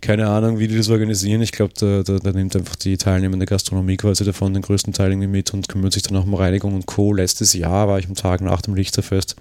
Keine 0.00 0.28
Ahnung, 0.28 0.58
wie 0.58 0.68
die 0.68 0.76
das 0.76 0.88
organisieren. 0.88 1.42
Ich 1.42 1.52
glaube, 1.52 1.72
da, 1.78 2.02
da, 2.02 2.18
da, 2.18 2.32
nimmt 2.32 2.56
einfach 2.56 2.76
die 2.76 2.96
teilnehmende 2.96 3.46
Gastronomie 3.46 3.96
quasi 3.96 4.24
davon 4.24 4.54
den 4.54 4.62
größten 4.62 4.92
Teil 4.92 5.12
irgendwie 5.12 5.28
mit 5.28 5.52
und 5.54 5.68
kümmert 5.68 5.92
sich 5.92 6.02
dann 6.02 6.16
auch 6.16 6.24
um 6.24 6.34
Reinigung 6.34 6.74
und 6.74 6.86
Co. 6.86 7.12
Letztes 7.12 7.52
Jahr 7.54 7.88
war 7.88 7.98
ich 7.98 8.06
am 8.06 8.14
Tag 8.14 8.40
nach 8.40 8.62
dem 8.62 8.74
Lichterfest 8.74 9.36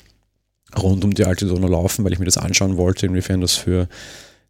rund 0.82 1.04
um 1.04 1.14
die 1.14 1.26
alte 1.26 1.46
Donau 1.46 1.68
laufen, 1.68 2.04
weil 2.04 2.14
ich 2.14 2.20
mir 2.20 2.26
das 2.26 2.38
anschauen 2.38 2.78
wollte, 2.78 3.06
inwiefern 3.06 3.42
das 3.42 3.54
für 3.54 3.88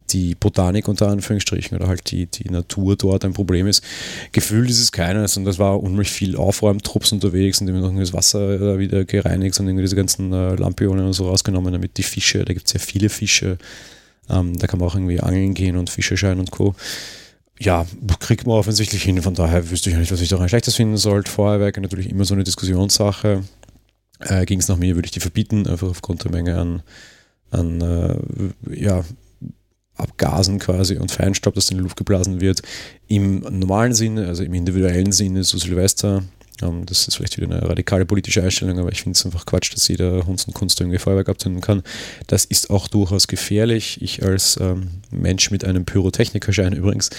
die 0.09 0.35
Botanik 0.35 0.87
unter 0.87 1.07
Anführungsstrichen 1.07 1.77
oder 1.77 1.87
halt 1.87 2.11
die, 2.11 2.27
die 2.27 2.49
Natur 2.49 2.95
dort 2.95 3.25
ein 3.25 3.33
Problem 3.33 3.67
ist. 3.67 3.83
Gefühlt 4.31 4.69
ist 4.69 4.79
es 4.79 4.91
keines 4.91 5.37
und 5.37 5.45
das 5.45 5.59
war 5.59 5.81
unheimlich 5.81 6.11
viel 6.11 6.35
Aufräumtrupps 6.35 7.11
unterwegs 7.11 7.61
und 7.61 7.67
immer 7.67 7.79
noch 7.79 7.97
das 7.97 8.13
Wasser 8.13 8.79
wieder 8.79 9.05
gereinigt 9.05 9.59
und 9.59 9.67
irgendwie 9.67 9.83
diese 9.83 9.95
ganzen 9.95 10.31
äh, 10.33 10.55
Lampionen 10.55 11.05
und 11.05 11.13
so 11.13 11.27
rausgenommen, 11.27 11.73
damit 11.73 11.97
die 11.97 12.03
Fische, 12.03 12.45
da 12.45 12.53
gibt 12.53 12.67
es 12.67 12.73
ja 12.73 12.79
viele 12.79 13.09
Fische, 13.09 13.57
ähm, 14.29 14.57
da 14.57 14.67
kann 14.67 14.79
man 14.79 14.89
auch 14.89 14.95
irgendwie 14.95 15.19
angeln 15.19 15.53
gehen 15.53 15.77
und 15.77 15.89
Fische 15.89 16.17
scheinen 16.17 16.39
und 16.39 16.51
Co. 16.51 16.75
Ja, 17.59 17.85
kriegt 18.19 18.45
man 18.45 18.57
offensichtlich 18.57 19.03
hin, 19.03 19.21
von 19.21 19.35
daher 19.35 19.69
wüsste 19.69 19.89
ich 19.89 19.95
nicht, 19.95 20.11
was 20.11 20.21
ich 20.21 20.29
daran 20.29 20.49
schlechtes 20.49 20.75
finden 20.75 20.97
sollte. 20.97 21.31
Feuerwerke 21.31 21.79
natürlich 21.81 22.09
immer 22.09 22.25
so 22.25 22.33
eine 22.33 22.43
Diskussionssache 22.43 23.43
äh, 24.19 24.45
ging 24.45 24.59
es 24.59 24.67
nach 24.67 24.77
mir, 24.77 24.95
würde 24.95 25.05
ich 25.05 25.11
die 25.11 25.19
verbieten, 25.19 25.67
einfach 25.67 25.89
aufgrund 25.89 26.23
der 26.23 26.31
Menge 26.31 26.57
an, 26.57 26.83
an 27.51 27.81
äh, 27.81 28.79
ja, 28.79 29.03
Abgasen 29.95 30.59
quasi 30.59 30.97
und 30.97 31.11
Feinstaub, 31.11 31.53
das 31.53 31.69
in 31.69 31.77
die 31.77 31.83
Luft 31.83 31.97
geblasen 31.97 32.41
wird. 32.41 32.61
Im 33.07 33.39
normalen 33.39 33.93
Sinne, 33.93 34.27
also 34.27 34.43
im 34.43 34.53
individuellen 34.53 35.11
Sinne, 35.11 35.43
so 35.43 35.57
Silvester, 35.57 36.23
ähm, 36.63 36.85
das 36.85 37.07
ist 37.07 37.15
vielleicht 37.15 37.37
wieder 37.37 37.53
eine 37.53 37.67
radikale 37.67 38.05
politische 38.05 38.41
Einstellung, 38.41 38.79
aber 38.79 38.91
ich 38.91 39.01
finde 39.03 39.17
es 39.17 39.25
einfach 39.25 39.45
Quatsch, 39.45 39.73
dass 39.73 39.87
jeder 39.87 40.25
Hunds 40.25 40.45
und 40.45 40.53
Kunst 40.53 40.79
irgendwie 40.79 40.97
Feuerwerk 40.97 41.29
abzünden 41.29 41.61
kann. 41.61 41.83
Das 42.27 42.45
ist 42.45 42.69
auch 42.69 42.87
durchaus 42.87 43.27
gefährlich. 43.27 44.01
Ich 44.01 44.23
als 44.23 44.57
ähm, 44.61 44.89
Mensch 45.11 45.51
mit 45.51 45.65
einem 45.65 45.85
Pyrotechnikerschein 45.85 46.73
übrigens 46.73 47.09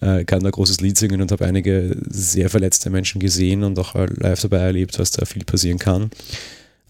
äh, 0.00 0.24
kann 0.24 0.42
da 0.42 0.50
großes 0.50 0.80
Lied 0.80 0.96
singen 0.96 1.20
und 1.20 1.32
habe 1.32 1.44
einige 1.44 1.96
sehr 2.08 2.50
verletzte 2.50 2.90
Menschen 2.90 3.20
gesehen 3.20 3.64
und 3.64 3.78
auch 3.78 3.94
live 3.94 4.40
dabei 4.40 4.58
erlebt, 4.58 4.98
was 4.98 5.10
da 5.10 5.24
viel 5.24 5.44
passieren 5.44 5.78
kann 5.78 6.10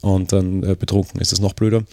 und 0.02 0.32
dann 0.32 0.62
äh, 0.64 0.74
betrunken 0.74 1.20
ist 1.20 1.32
das 1.32 1.40
noch 1.40 1.54
blöder. 1.54 1.84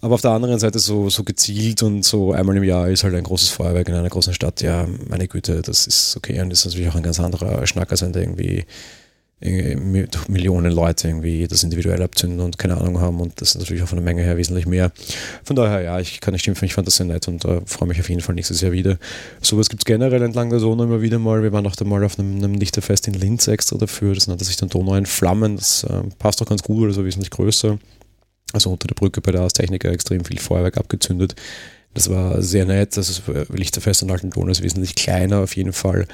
Aber 0.00 0.14
auf 0.14 0.20
der 0.20 0.30
anderen 0.30 0.58
Seite 0.58 0.78
so, 0.78 1.10
so 1.10 1.24
gezielt 1.24 1.82
und 1.82 2.04
so 2.04 2.32
einmal 2.32 2.56
im 2.56 2.64
Jahr 2.64 2.88
ist 2.88 3.04
halt 3.04 3.14
ein 3.14 3.24
großes 3.24 3.50
Feuerwerk 3.50 3.88
in 3.88 3.94
einer 3.94 4.08
großen 4.08 4.32
Stadt, 4.32 4.62
ja, 4.62 4.86
meine 5.08 5.28
Güte, 5.28 5.60
das 5.60 5.86
ist 5.86 6.16
okay 6.16 6.40
und 6.40 6.50
das 6.50 6.60
ist 6.60 6.66
natürlich 6.66 6.88
auch 6.88 6.94
ein 6.94 7.02
ganz 7.02 7.20
anderer 7.20 7.66
Schnack, 7.66 7.90
als 7.90 8.02
wenn 8.02 8.12
da 8.12 8.20
irgendwie 8.20 8.64
Millionen 9.40 10.72
Leute 10.72 11.06
irgendwie 11.06 11.46
das 11.46 11.62
individuell 11.62 12.02
abzünden 12.02 12.40
und 12.40 12.58
keine 12.58 12.76
Ahnung 12.76 13.00
haben 13.00 13.20
und 13.20 13.40
das 13.40 13.50
ist 13.50 13.60
natürlich 13.60 13.84
auch 13.84 13.88
von 13.88 13.98
der 13.98 14.04
Menge 14.04 14.22
her 14.22 14.36
wesentlich 14.36 14.66
mehr. 14.66 14.90
Von 15.44 15.54
daher, 15.54 15.80
ja, 15.80 16.00
ich 16.00 16.20
kann 16.20 16.32
nicht 16.32 16.44
schimpfen, 16.44 16.66
ich 16.66 16.74
fand 16.74 16.88
das 16.88 16.96
sehr 16.96 17.06
nett 17.06 17.28
und 17.28 17.44
äh, 17.44 17.60
freue 17.64 17.88
mich 17.88 18.00
auf 18.00 18.08
jeden 18.08 18.20
Fall 18.20 18.34
nächstes 18.34 18.60
Jahr 18.62 18.72
wieder. 18.72 18.98
Sowas 19.40 19.68
gibt 19.68 19.82
es 19.82 19.84
generell 19.84 20.22
entlang 20.22 20.50
der 20.50 20.58
Donau 20.58 20.82
immer 20.82 21.02
wieder 21.02 21.20
mal. 21.20 21.42
Wir 21.44 21.52
waren 21.52 21.66
auch 21.68 21.76
da 21.76 21.84
mal 21.84 22.02
auf 22.02 22.18
einem, 22.18 22.38
einem 22.38 22.54
Lichterfest 22.54 23.06
in 23.06 23.14
Linz 23.14 23.46
extra 23.46 23.78
dafür, 23.78 24.14
das 24.14 24.26
nannte 24.26 24.44
sich 24.44 24.56
dann 24.56 24.70
Donau 24.70 24.96
in 24.96 25.06
Flammen, 25.06 25.56
das 25.56 25.84
äh, 25.84 26.02
passt 26.18 26.42
auch 26.42 26.46
ganz 26.46 26.64
gut, 26.64 26.88
also 26.88 27.04
wesentlich 27.04 27.30
größer. 27.30 27.78
Also 28.54 28.70
unter 28.70 28.88
der 28.88 28.94
Brücke 28.94 29.20
bei 29.20 29.30
der 29.30 29.46
Techniker 29.48 29.90
extrem 29.92 30.24
viel 30.24 30.40
Feuerwerk 30.40 30.78
abgezündet. 30.78 31.36
Das 31.94 32.10
war 32.10 32.42
sehr 32.42 32.64
nett, 32.64 32.96
das 32.96 33.22
äh, 33.28 33.44
Lichterfest 33.52 34.02
in 34.02 34.10
Alten 34.10 34.30
Donau 34.30 34.50
ist 34.50 34.62
wesentlich 34.62 34.96
kleiner 34.96 35.38
auf 35.40 35.54
jeden 35.54 35.72
Fall 35.72 36.08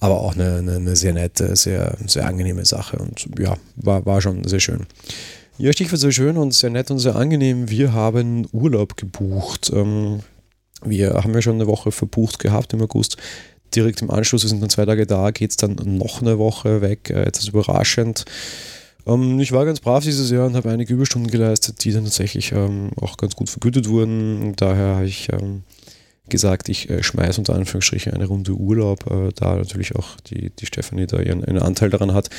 aber 0.00 0.20
auch 0.20 0.34
eine, 0.34 0.56
eine, 0.56 0.76
eine, 0.76 0.96
sehr 0.96 1.12
nette, 1.12 1.56
sehr, 1.56 1.96
sehr 2.06 2.26
angenehme 2.26 2.64
Sache 2.64 2.98
und 2.98 3.28
ja, 3.38 3.56
war, 3.76 4.04
war 4.04 4.20
schon 4.20 4.44
sehr 4.44 4.60
schön. 4.60 4.86
Ja, 5.58 5.72
Stichwort 5.72 6.00
sehr 6.00 6.12
schön 6.12 6.36
und 6.36 6.52
sehr 6.52 6.70
nett 6.70 6.90
und 6.90 6.98
sehr 6.98 7.16
angenehm. 7.16 7.70
Wir 7.70 7.94
haben 7.94 8.46
Urlaub 8.52 8.96
gebucht. 8.96 9.72
Ähm, 9.74 10.20
wir 10.84 11.14
haben 11.14 11.32
ja 11.32 11.40
schon 11.40 11.54
eine 11.54 11.66
Woche 11.66 11.92
verbucht 11.92 12.38
gehabt 12.38 12.74
im 12.74 12.82
August. 12.82 13.16
Direkt 13.74 14.02
im 14.02 14.10
Anschluss, 14.10 14.42
wir 14.42 14.50
sind 14.50 14.60
dann 14.60 14.68
zwei 14.68 14.84
Tage 14.84 15.06
da, 15.06 15.30
geht 15.30 15.50
es 15.50 15.56
dann 15.56 15.76
noch 15.82 16.20
eine 16.20 16.38
Woche 16.38 16.82
weg. 16.82 17.08
Äh, 17.08 17.22
etwas 17.22 17.48
überraschend. 17.48 18.26
Ähm, 19.06 19.40
ich 19.40 19.52
war 19.52 19.64
ganz 19.64 19.80
brav 19.80 20.04
dieses 20.04 20.30
Jahr 20.30 20.46
und 20.46 20.56
habe 20.56 20.70
einige 20.70 20.92
Überstunden 20.92 21.30
geleistet, 21.30 21.82
die 21.84 21.92
dann 21.92 22.04
tatsächlich 22.04 22.52
ähm, 22.52 22.90
auch 23.00 23.16
ganz 23.16 23.34
gut 23.34 23.48
vergütet 23.48 23.88
wurden. 23.88 24.54
Daher 24.56 24.96
habe 24.96 25.06
ich 25.06 25.30
gesagt, 26.28 26.68
ich 26.68 26.90
äh, 26.90 27.02
schmeiße 27.02 27.40
unter 27.40 27.54
Anführungsstrichen 27.54 28.12
eine 28.12 28.26
Runde 28.26 28.52
Urlaub, 28.52 29.10
äh, 29.10 29.32
da 29.34 29.56
natürlich 29.56 29.94
auch 29.96 30.20
die, 30.20 30.50
die 30.50 30.66
Stefanie 30.66 31.06
da 31.06 31.20
ihren, 31.20 31.44
einen 31.44 31.58
Anteil 31.58 31.90
daran 31.90 32.14
hat. 32.14 32.30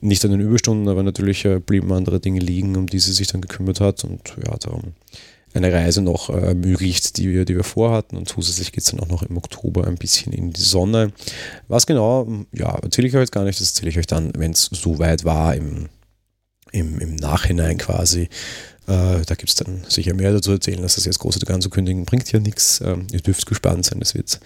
Nicht 0.00 0.24
an 0.24 0.30
den 0.30 0.40
Überstunden, 0.40 0.88
aber 0.88 1.02
natürlich 1.02 1.44
äh, 1.44 1.60
blieben 1.60 1.92
andere 1.92 2.20
Dinge 2.20 2.40
liegen, 2.40 2.76
um 2.76 2.86
die 2.86 2.98
sie 2.98 3.12
sich 3.12 3.28
dann 3.28 3.40
gekümmert 3.40 3.80
hat 3.80 4.04
und 4.04 4.36
ja, 4.44 4.56
darum 4.58 4.94
eine 5.54 5.72
Reise 5.72 6.00
noch 6.00 6.30
ermöglicht, 6.30 7.18
die 7.18 7.30
wir, 7.30 7.44
die 7.44 7.56
wir 7.56 7.64
vorhatten. 7.64 8.16
Und 8.16 8.28
zusätzlich 8.28 8.72
geht 8.72 8.84
es 8.84 8.90
dann 8.90 9.00
auch 9.00 9.08
noch 9.08 9.22
im 9.22 9.36
Oktober 9.36 9.86
ein 9.86 9.96
bisschen 9.96 10.32
in 10.32 10.52
die 10.52 10.62
Sonne. 10.62 11.12
Was 11.68 11.86
genau, 11.86 12.26
ja, 12.52 12.74
erzähle 12.78 13.08
ich 13.08 13.14
euch 13.14 13.20
jetzt 13.20 13.32
gar 13.32 13.44
nicht, 13.44 13.60
das 13.60 13.68
erzähle 13.68 13.90
ich 13.90 13.98
euch 13.98 14.06
dann, 14.06 14.32
wenn 14.36 14.52
es 14.52 14.70
soweit 14.72 15.24
war, 15.24 15.54
im, 15.54 15.88
im, 16.72 16.98
im 17.00 17.16
Nachhinein 17.16 17.78
quasi. 17.78 18.28
Äh, 18.86 19.22
da 19.26 19.34
gibt 19.34 19.48
es 19.48 19.54
dann 19.54 19.84
sicher 19.88 20.14
mehr 20.14 20.32
dazu 20.32 20.52
erzählen, 20.52 20.82
dass 20.82 20.96
das 20.96 21.04
jetzt 21.04 21.20
große 21.20 21.40
anzukündigen, 21.46 22.04
bringt 22.04 22.30
ja 22.32 22.40
nichts. 22.40 22.80
Ähm, 22.84 23.06
ihr 23.12 23.20
dürft 23.20 23.46
gespannt 23.46 23.84
sein, 23.84 24.00
es 24.02 24.14
wird 24.14 24.40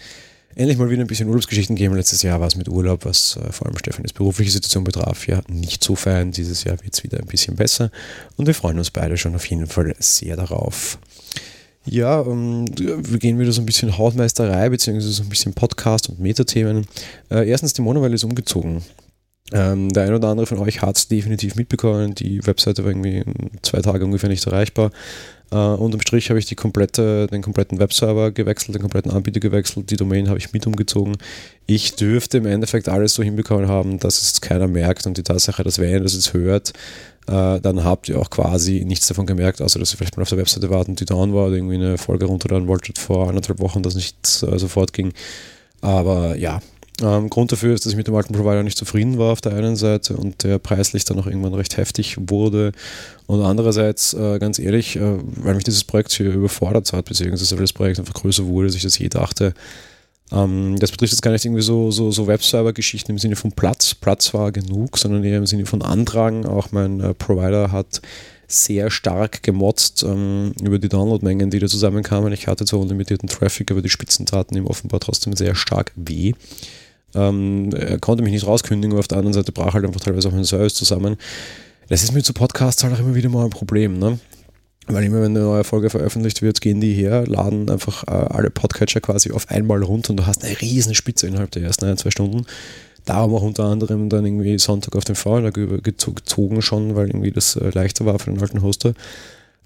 endlich 0.55 0.79
mal 0.79 0.91
wieder 0.91 1.03
ein 1.03 1.07
bisschen 1.07 1.29
Urlaubsgeschichten 1.29 1.77
geben. 1.77 1.95
Letztes 1.95 2.23
Jahr 2.23 2.41
war 2.41 2.49
es 2.49 2.57
mit 2.57 2.69
Urlaub, 2.69 3.05
was 3.05 3.37
äh, 3.37 3.53
vor 3.53 3.67
allem 3.67 3.79
Stefanis 3.79 4.13
berufliche 4.13 4.51
Situation 4.51 4.85
betraf, 4.85 5.27
ja 5.27 5.41
nicht 5.49 5.85
so 5.85 5.95
fein. 5.95 6.33
Dieses 6.33 6.65
Jahr 6.65 6.83
wird 6.83 6.95
es 6.95 7.05
wieder 7.05 7.19
ein 7.19 7.27
bisschen 7.27 7.57
besser 7.57 7.91
und 8.37 8.47
wir 8.47 8.55
freuen 8.55 8.79
uns 8.79 8.91
beide 8.91 9.17
schon 9.17 9.35
auf 9.35 9.47
jeden 9.47 9.67
Fall 9.67 9.95
sehr 9.99 10.37
darauf. 10.37 10.99
Ja, 11.89 12.21
ähm, 12.23 12.67
wir 12.77 13.19
gehen 13.19 13.39
wieder 13.39 13.53
so 13.53 13.63
ein 13.63 13.67
bisschen 13.67 13.97
Hausmeisterei, 13.97 14.69
beziehungsweise 14.69 15.13
so 15.13 15.23
ein 15.23 15.29
bisschen 15.29 15.55
Podcast 15.55 16.09
und 16.09 16.19
Metathemen. 16.19 16.87
Äh, 17.31 17.49
erstens, 17.49 17.75
die 17.75 17.83
Monowelle 17.83 18.17
ist 18.17 18.25
umgezogen. 18.25 18.83
Ähm, 19.53 19.91
der 19.91 20.05
ein 20.05 20.15
oder 20.15 20.29
andere 20.29 20.47
von 20.47 20.59
euch 20.59 20.83
hat 20.83 20.97
es 20.97 21.09
definitiv 21.09 21.55
mitbekommen. 21.55 22.15
Die 22.15 22.45
Webseite 22.47 22.83
war 22.83 22.91
irgendwie 22.91 23.23
zwei 23.63 23.81
Tage 23.81 24.05
ungefähr 24.05 24.29
nicht 24.29 24.45
erreichbar. 24.47 24.91
Äh, 25.53 25.57
unterm 25.57 26.01
Strich 26.01 26.29
habe 26.31 26.41
ich 26.41 26.47
die 26.47 26.57
komplette, 26.57 27.29
den 27.29 27.43
kompletten 27.43 27.79
Webserver 27.79 28.33
gewechselt, 28.33 28.75
den 28.75 28.83
kompletten 28.83 29.13
Anbieter 29.13 29.39
gewechselt, 29.39 29.91
die 29.91 29.97
Domain 29.97 30.29
habe 30.29 30.39
ich 30.39 30.53
mit 30.53 30.67
umgezogen. 30.67 31.17
Ich 31.67 31.95
dürfte 31.95 32.39
im 32.39 32.47
Endeffekt 32.47 32.89
alles 32.89 33.15
so 33.15 33.23
hinbekommen 33.23 33.69
haben, 33.69 34.01
dass 34.01 34.21
es 34.21 34.41
keiner 34.41 34.67
merkt 34.67 35.07
und 35.07 35.17
die 35.17 35.23
Tatsache, 35.23 35.63
dass 35.63 35.79
wenn 35.79 35.91
ihr 35.91 36.01
das 36.01 36.15
jetzt 36.15 36.35
hört, 36.35 36.73
äh, 37.29 37.61
dann 37.61 37.85
habt 37.85 38.09
ihr 38.09 38.19
auch 38.19 38.31
quasi 38.31 38.85
nichts 38.85 39.07
davon 39.07 39.27
gemerkt, 39.27 39.63
außer 39.63 39.79
dass 39.79 39.95
ihr 39.95 39.99
vielleicht 39.99 40.17
mal 40.17 40.23
auf 40.23 40.29
der 40.29 40.39
Webseite 40.39 40.69
warten, 40.71 40.97
die 40.97 41.05
down 41.05 41.33
war 41.33 41.47
oder 41.47 41.57
irgendwie 41.57 41.77
eine 41.77 41.97
Folge 41.97 42.27
runterladen 42.27 42.67
wolltet 42.67 42.99
vor 42.99 43.29
anderthalb 43.29 43.61
Wochen, 43.61 43.85
das 43.85 43.95
nicht 43.95 44.17
äh, 44.43 44.59
sofort 44.59 44.93
ging. 44.93 45.13
Aber 45.81 46.37
ja, 46.37 46.61
ähm, 47.03 47.29
Grund 47.29 47.53
dafür 47.53 47.75
ist, 47.75 47.85
dass 47.85 47.93
ich 47.93 47.97
mit 47.97 48.07
dem 48.07 48.15
alten 48.15 48.33
Provider 48.33 48.63
nicht 48.63 48.79
zufrieden 48.79 49.19
war 49.19 49.33
auf 49.33 49.41
der 49.41 49.53
einen 49.53 49.77
Seite 49.77 50.17
und 50.17 50.45
der 50.45 50.59
preislich 50.59 51.05
dann 51.05 51.19
auch 51.19 51.27
irgendwann 51.27 51.55
recht 51.55 51.77
heftig 51.77 52.17
wurde. 52.19 52.73
Und 53.27 53.43
andererseits, 53.43 54.15
äh, 54.15 54.39
ganz 54.39 54.59
ehrlich, 54.59 54.97
äh, 54.97 55.19
weil 55.37 55.55
mich 55.55 55.65
dieses 55.65 55.85
Projekt 55.85 56.13
hier 56.13 56.33
überfordert 56.33 56.93
hat, 56.93 57.05
beziehungsweise 57.05 57.57
weil 57.57 57.65
das 57.65 57.73
Projekt 57.73 57.99
einfach 57.99 58.15
größer 58.15 58.47
wurde, 58.47 58.69
als 58.69 58.77
ich 58.77 58.83
das 58.83 58.99
je 58.99 59.09
dachte. 59.09 59.53
Ähm, 60.33 60.77
das 60.79 60.91
betrifft 60.91 61.13
jetzt 61.13 61.23
gar 61.23 61.33
nicht 61.33 61.45
irgendwie 61.45 61.63
so, 61.63 61.91
so, 61.91 62.11
so 62.11 62.27
Webserver-Geschichten 62.27 63.13
im 63.13 63.19
Sinne 63.19 63.37
von 63.37 63.53
Platz. 63.53 63.95
Platz 63.95 64.33
war 64.33 64.51
genug, 64.51 64.99
sondern 64.99 65.23
eher 65.23 65.39
im 65.39 65.47
Sinne 65.47 65.67
von 65.67 65.83
Antragen. 65.83 66.47
Auch 66.47 66.73
mein 66.73 67.01
äh, 67.01 67.15
Provider 67.15 67.73
hat 67.73 68.01
sehr 68.49 68.91
stark 68.91 69.43
gemotzt 69.43 70.05
ähm, 70.05 70.53
über 70.63 70.79
die 70.79 70.89
Downloadmengen, 70.89 71.51
die 71.51 71.59
da 71.59 71.67
zusammenkamen. 71.67 72.33
Ich 72.33 72.47
hatte 72.47 72.65
zwar 72.65 72.81
unlimitierten 72.81 73.29
Traffic, 73.29 73.71
aber 73.71 73.83
die 73.83 73.91
Spitzen 73.91 74.25
taten 74.27 74.57
ihm 74.57 74.67
offenbar 74.67 75.01
trotzdem 75.01 75.35
sehr 75.35 75.55
stark 75.55 75.93
weh. 75.97 76.33
Ähm, 77.17 77.71
er 77.73 77.99
konnte 77.99 78.23
mich 78.23 78.33
nicht 78.33 78.47
rauskündigen, 78.47 78.93
aber 78.93 79.01
auf 79.01 79.09
der 79.09 79.19
anderen 79.19 79.35
Seite 79.35 79.53
brach 79.53 79.75
halt 79.75 79.85
einfach 79.85 80.01
teilweise 80.01 80.29
auch 80.29 80.33
ein 80.33 80.45
Service 80.45 80.75
zusammen. 80.75 81.17
Das 81.89 82.03
ist 82.03 82.13
mit 82.13 82.27
so 82.27 82.33
Podcasts 82.33 82.83
halt 82.85 82.95
auch 82.95 82.99
immer 82.99 83.15
wieder 83.15 83.29
mal 83.29 83.45
ein 83.45 83.51
Problem, 83.51 83.99
ne? 83.99 84.19
Weil 84.89 85.05
immer, 85.05 85.17
wenn 85.17 85.37
eine 85.37 85.41
neue 85.41 85.65
Folge 85.65 85.91
veröffentlicht 85.91 86.43
wird, 86.43 86.61
gehen 86.61 86.81
die 86.81 86.95
her, 86.95 87.27
laden 87.27 87.69
einfach 87.69 88.05
äh, 88.05 88.11
alle 88.11 88.51
Podcatcher 88.51 89.01
quasi 89.01 89.33
auf 89.33 89.51
einmal 89.51 89.83
runter 89.83 90.11
und 90.11 90.19
du 90.19 90.27
hast 90.27 90.45
eine 90.45 90.61
riesen 90.61 90.95
Spitze 90.95 91.27
innerhalb 91.27 91.51
der 91.51 91.63
ersten 91.63 91.87
ein, 91.87 91.97
zwei 91.97 92.11
Stunden. 92.11 92.47
Darum 93.05 93.35
auch 93.35 93.43
unter 93.43 93.65
anderem 93.65 94.09
dann 94.09 94.25
irgendwie 94.25 94.59
Sonntag 94.59 94.95
auf 94.97 95.05
den 95.05 95.15
Vorlag 95.15 95.55
gezogen 95.55 96.63
schon, 96.63 96.95
weil 96.95 97.09
irgendwie 97.09 97.33
das 97.33 97.57
äh, 97.57 97.71
leichter 97.71 98.07
war 98.07 98.19
für 98.19 98.31
den 98.31 98.41
alten 98.41 98.63
Hoster. 98.63 98.95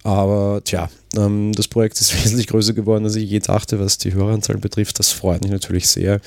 Aber 0.03 0.63
tja, 0.65 0.89
ähm, 1.17 1.53
das 1.53 1.69
Projekt 1.69 2.01
ist 2.01 2.15
wesentlich 2.25 2.47
größer 2.47 2.73
geworden, 2.73 3.05
als 3.05 3.17
ich 3.17 3.29
je 3.29 3.41
dachte, 3.41 3.81
was 3.81 3.99
die 3.99 4.15
Höreranzahl 4.15 4.59
betrifft. 4.59 4.99
Das 4.99 5.13
freut 5.13 5.43
mich 5.43 5.53
natürlich 5.53 5.89
sehr. 5.89 6.21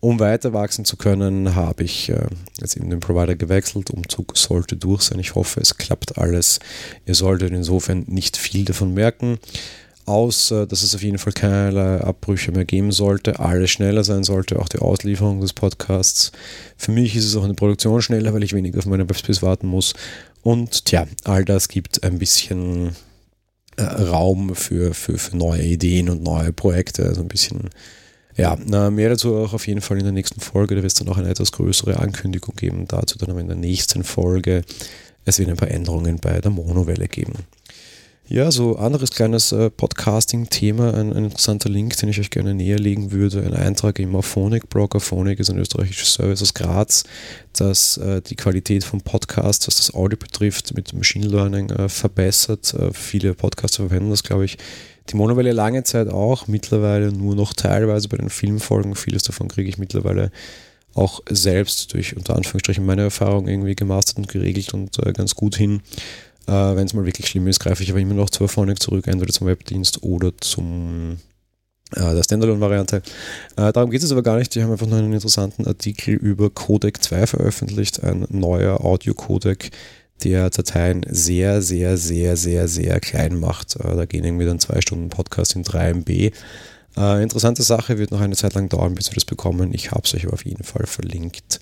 Um 0.00 0.18
weiter 0.18 0.52
wachsen 0.52 0.84
zu 0.84 0.96
können, 0.96 1.54
habe 1.54 1.84
ich 1.84 2.08
äh, 2.08 2.26
jetzt 2.60 2.76
eben 2.76 2.90
den 2.90 2.98
Provider 2.98 3.36
gewechselt. 3.36 3.90
Umzug 3.90 4.36
sollte 4.36 4.76
durch 4.76 5.02
sein. 5.02 5.20
Ich 5.20 5.36
hoffe, 5.36 5.60
es 5.60 5.76
klappt 5.76 6.18
alles. 6.18 6.58
Ihr 7.06 7.14
solltet 7.14 7.52
insofern 7.52 8.04
nicht 8.08 8.36
viel 8.36 8.64
davon 8.64 8.94
merken, 8.94 9.38
außer 10.06 10.66
dass 10.66 10.82
es 10.82 10.96
auf 10.96 11.04
jeden 11.04 11.18
Fall 11.18 11.32
keinerlei 11.32 12.00
Abbrüche 12.00 12.50
mehr 12.50 12.64
geben 12.64 12.90
sollte, 12.90 13.38
alles 13.38 13.70
schneller 13.70 14.02
sein 14.02 14.24
sollte, 14.24 14.58
auch 14.58 14.68
die 14.68 14.80
Auslieferung 14.80 15.40
des 15.40 15.52
Podcasts. 15.52 16.32
Für 16.76 16.90
mich 16.90 17.14
ist 17.14 17.26
es 17.26 17.36
auch 17.36 17.44
eine 17.44 17.54
Produktion 17.54 18.02
schneller, 18.02 18.34
weil 18.34 18.42
ich 18.42 18.54
weniger 18.54 18.80
auf 18.80 18.86
meine 18.86 19.08
Webspace 19.08 19.40
warten 19.40 19.68
muss. 19.68 19.94
Und 20.42 20.84
tja, 20.84 21.06
all 21.22 21.44
das 21.44 21.68
gibt 21.68 22.02
ein 22.02 22.18
bisschen 22.18 22.96
äh, 23.76 23.82
Raum 23.82 24.54
für, 24.54 24.94
für, 24.94 25.18
für 25.18 25.36
neue 25.36 25.62
Ideen 25.62 26.08
und 26.10 26.22
neue 26.22 26.52
Projekte, 26.52 27.04
also 27.04 27.22
ein 27.22 27.28
bisschen 27.28 27.70
ja, 28.36 28.56
mehr 28.56 29.10
dazu 29.10 29.36
auch 29.36 29.52
auf 29.52 29.66
jeden 29.66 29.82
Fall 29.82 29.98
in 29.98 30.04
der 30.04 30.12
nächsten 30.12 30.40
Folge. 30.40 30.74
Da 30.74 30.82
wird 30.82 30.92
es 30.92 30.98
dann 30.98 31.08
auch 31.08 31.18
eine 31.18 31.28
etwas 31.28 31.52
größere 31.52 31.98
Ankündigung 31.98 32.56
geben. 32.56 32.86
Dazu 32.88 33.18
dann 33.18 33.30
aber 33.30 33.40
in 33.40 33.48
der 33.48 33.56
nächsten 33.56 34.04
Folge. 34.04 34.62
Es 35.24 35.38
wird 35.38 35.50
ein 35.50 35.56
paar 35.56 35.70
Änderungen 35.70 36.18
bei 36.18 36.40
der 36.40 36.50
Monowelle 36.50 37.08
geben. 37.08 37.34
Ja, 38.32 38.50
so 38.50 38.76
anderes 38.76 39.10
kleines 39.10 39.52
äh, 39.52 39.68
Podcasting-Thema, 39.68 40.94
ein, 40.94 41.12
ein, 41.12 41.24
interessanter 41.24 41.68
Link, 41.68 41.98
den 41.98 42.08
ich 42.08 42.18
euch 42.18 42.30
gerne 42.30 42.54
näher 42.54 42.78
legen 42.78 43.12
würde. 43.12 43.42
Ein 43.42 43.52
Eintrag 43.52 43.98
im 43.98 44.16
Auphonic-Blog. 44.16 44.94
Auphonic 44.94 45.38
ist 45.38 45.50
ein 45.50 45.58
österreichisches 45.58 46.14
Service 46.14 46.40
aus 46.40 46.54
Graz, 46.54 47.04
das 47.52 47.98
äh, 47.98 48.22
die 48.22 48.36
Qualität 48.36 48.84
vom 48.84 49.02
Podcast, 49.02 49.66
was 49.66 49.76
das 49.76 49.92
Audio 49.92 50.16
betrifft, 50.16 50.74
mit 50.74 50.94
Machine 50.94 51.26
Learning 51.26 51.68
äh, 51.68 51.90
verbessert. 51.90 52.72
Äh, 52.72 52.94
viele 52.94 53.34
Podcaster 53.34 53.86
verwenden 53.86 54.08
das, 54.08 54.22
glaube 54.22 54.46
ich, 54.46 54.56
die 55.10 55.16
Monowelle 55.16 55.52
lange 55.52 55.84
Zeit 55.84 56.08
auch, 56.08 56.46
mittlerweile 56.46 57.12
nur 57.12 57.34
noch 57.34 57.52
teilweise 57.52 58.08
bei 58.08 58.16
den 58.16 58.30
Filmfolgen. 58.30 58.94
Vieles 58.94 59.24
davon 59.24 59.48
kriege 59.48 59.68
ich 59.68 59.76
mittlerweile 59.76 60.32
auch 60.94 61.20
selbst 61.28 61.92
durch 61.92 62.16
unter 62.16 62.36
Anführungsstrichen 62.36 62.86
meine 62.86 63.02
Erfahrung 63.02 63.46
irgendwie 63.46 63.74
gemastert 63.74 64.16
und 64.16 64.28
geregelt 64.28 64.72
und 64.72 65.04
äh, 65.04 65.12
ganz 65.12 65.34
gut 65.34 65.54
hin. 65.54 65.82
Äh, 66.46 66.52
Wenn 66.52 66.86
es 66.86 66.94
mal 66.94 67.04
wirklich 67.06 67.28
schlimm 67.28 67.46
ist, 67.46 67.60
greife 67.60 67.82
ich 67.82 67.90
aber 67.90 68.00
immer 68.00 68.14
noch 68.14 68.30
zur 68.30 68.48
Phonic 68.48 68.80
zurück, 68.80 69.06
entweder 69.06 69.32
zum 69.32 69.46
Webdienst 69.46 70.02
oder 70.02 70.32
zum 70.40 71.18
äh, 71.94 72.14
der 72.14 72.22
Standalone-Variante. 72.22 73.02
Äh, 73.56 73.72
darum 73.72 73.90
geht 73.90 74.02
es 74.02 74.12
aber 74.12 74.22
gar 74.22 74.38
nicht. 74.38 74.54
Die 74.54 74.62
haben 74.62 74.72
einfach 74.72 74.86
nur 74.86 74.98
einen 74.98 75.12
interessanten 75.12 75.66
Artikel 75.66 76.14
über 76.14 76.50
Codec 76.50 77.02
2 77.02 77.26
veröffentlicht, 77.26 78.02
ein 78.02 78.26
neuer 78.30 78.84
Audio-Codec, 78.84 79.70
der 80.24 80.50
Dateien 80.50 81.04
sehr, 81.08 81.62
sehr, 81.62 81.96
sehr, 81.96 82.36
sehr, 82.36 82.68
sehr 82.68 83.00
klein 83.00 83.38
macht. 83.38 83.76
Äh, 83.76 83.96
da 83.96 84.06
gehen 84.06 84.24
irgendwie 84.24 84.46
dann 84.46 84.60
zwei 84.60 84.80
Stunden 84.80 85.08
Podcast 85.08 85.54
in 85.56 85.62
3 85.62 85.90
MB. 85.90 86.32
Äh, 86.96 87.22
interessante 87.22 87.62
Sache, 87.62 87.98
wird 87.98 88.10
noch 88.10 88.20
eine 88.20 88.36
Zeit 88.36 88.54
lang 88.54 88.68
dauern, 88.68 88.94
bis 88.94 89.10
wir 89.10 89.14
das 89.14 89.24
bekommen. 89.24 89.72
Ich 89.74 89.90
habe 89.90 90.02
es 90.04 90.14
euch 90.14 90.24
aber 90.24 90.34
auf 90.34 90.44
jeden 90.44 90.64
Fall 90.64 90.86
verlinkt. 90.86 91.60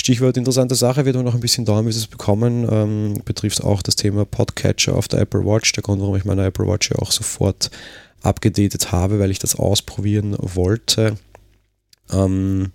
Stichwort 0.00 0.36
interessante 0.36 0.74
Sache 0.74 1.04
wird 1.04 1.16
aber 1.16 1.24
noch 1.24 1.34
ein 1.34 1.40
bisschen 1.40 1.64
dauern, 1.64 1.84
bis 1.84 1.96
es 1.96 2.06
bekommen. 2.06 2.66
Ähm, 2.70 3.20
betrifft 3.24 3.62
auch 3.62 3.82
das 3.82 3.96
Thema 3.96 4.24
Podcatcher 4.24 4.94
auf 4.94 5.08
der 5.08 5.20
Apple 5.20 5.44
Watch. 5.44 5.72
Der 5.72 5.82
Grund, 5.82 6.00
warum 6.00 6.16
ich 6.16 6.24
meine 6.24 6.44
Apple 6.44 6.66
Watch 6.66 6.90
ja 6.90 6.98
auch 6.98 7.12
sofort 7.12 7.70
abgedatet 8.22 8.92
habe, 8.92 9.18
weil 9.18 9.30
ich 9.30 9.38
das 9.38 9.56
ausprobieren 9.56 10.36
wollte. 10.38 11.16
Ähm, 12.12 12.72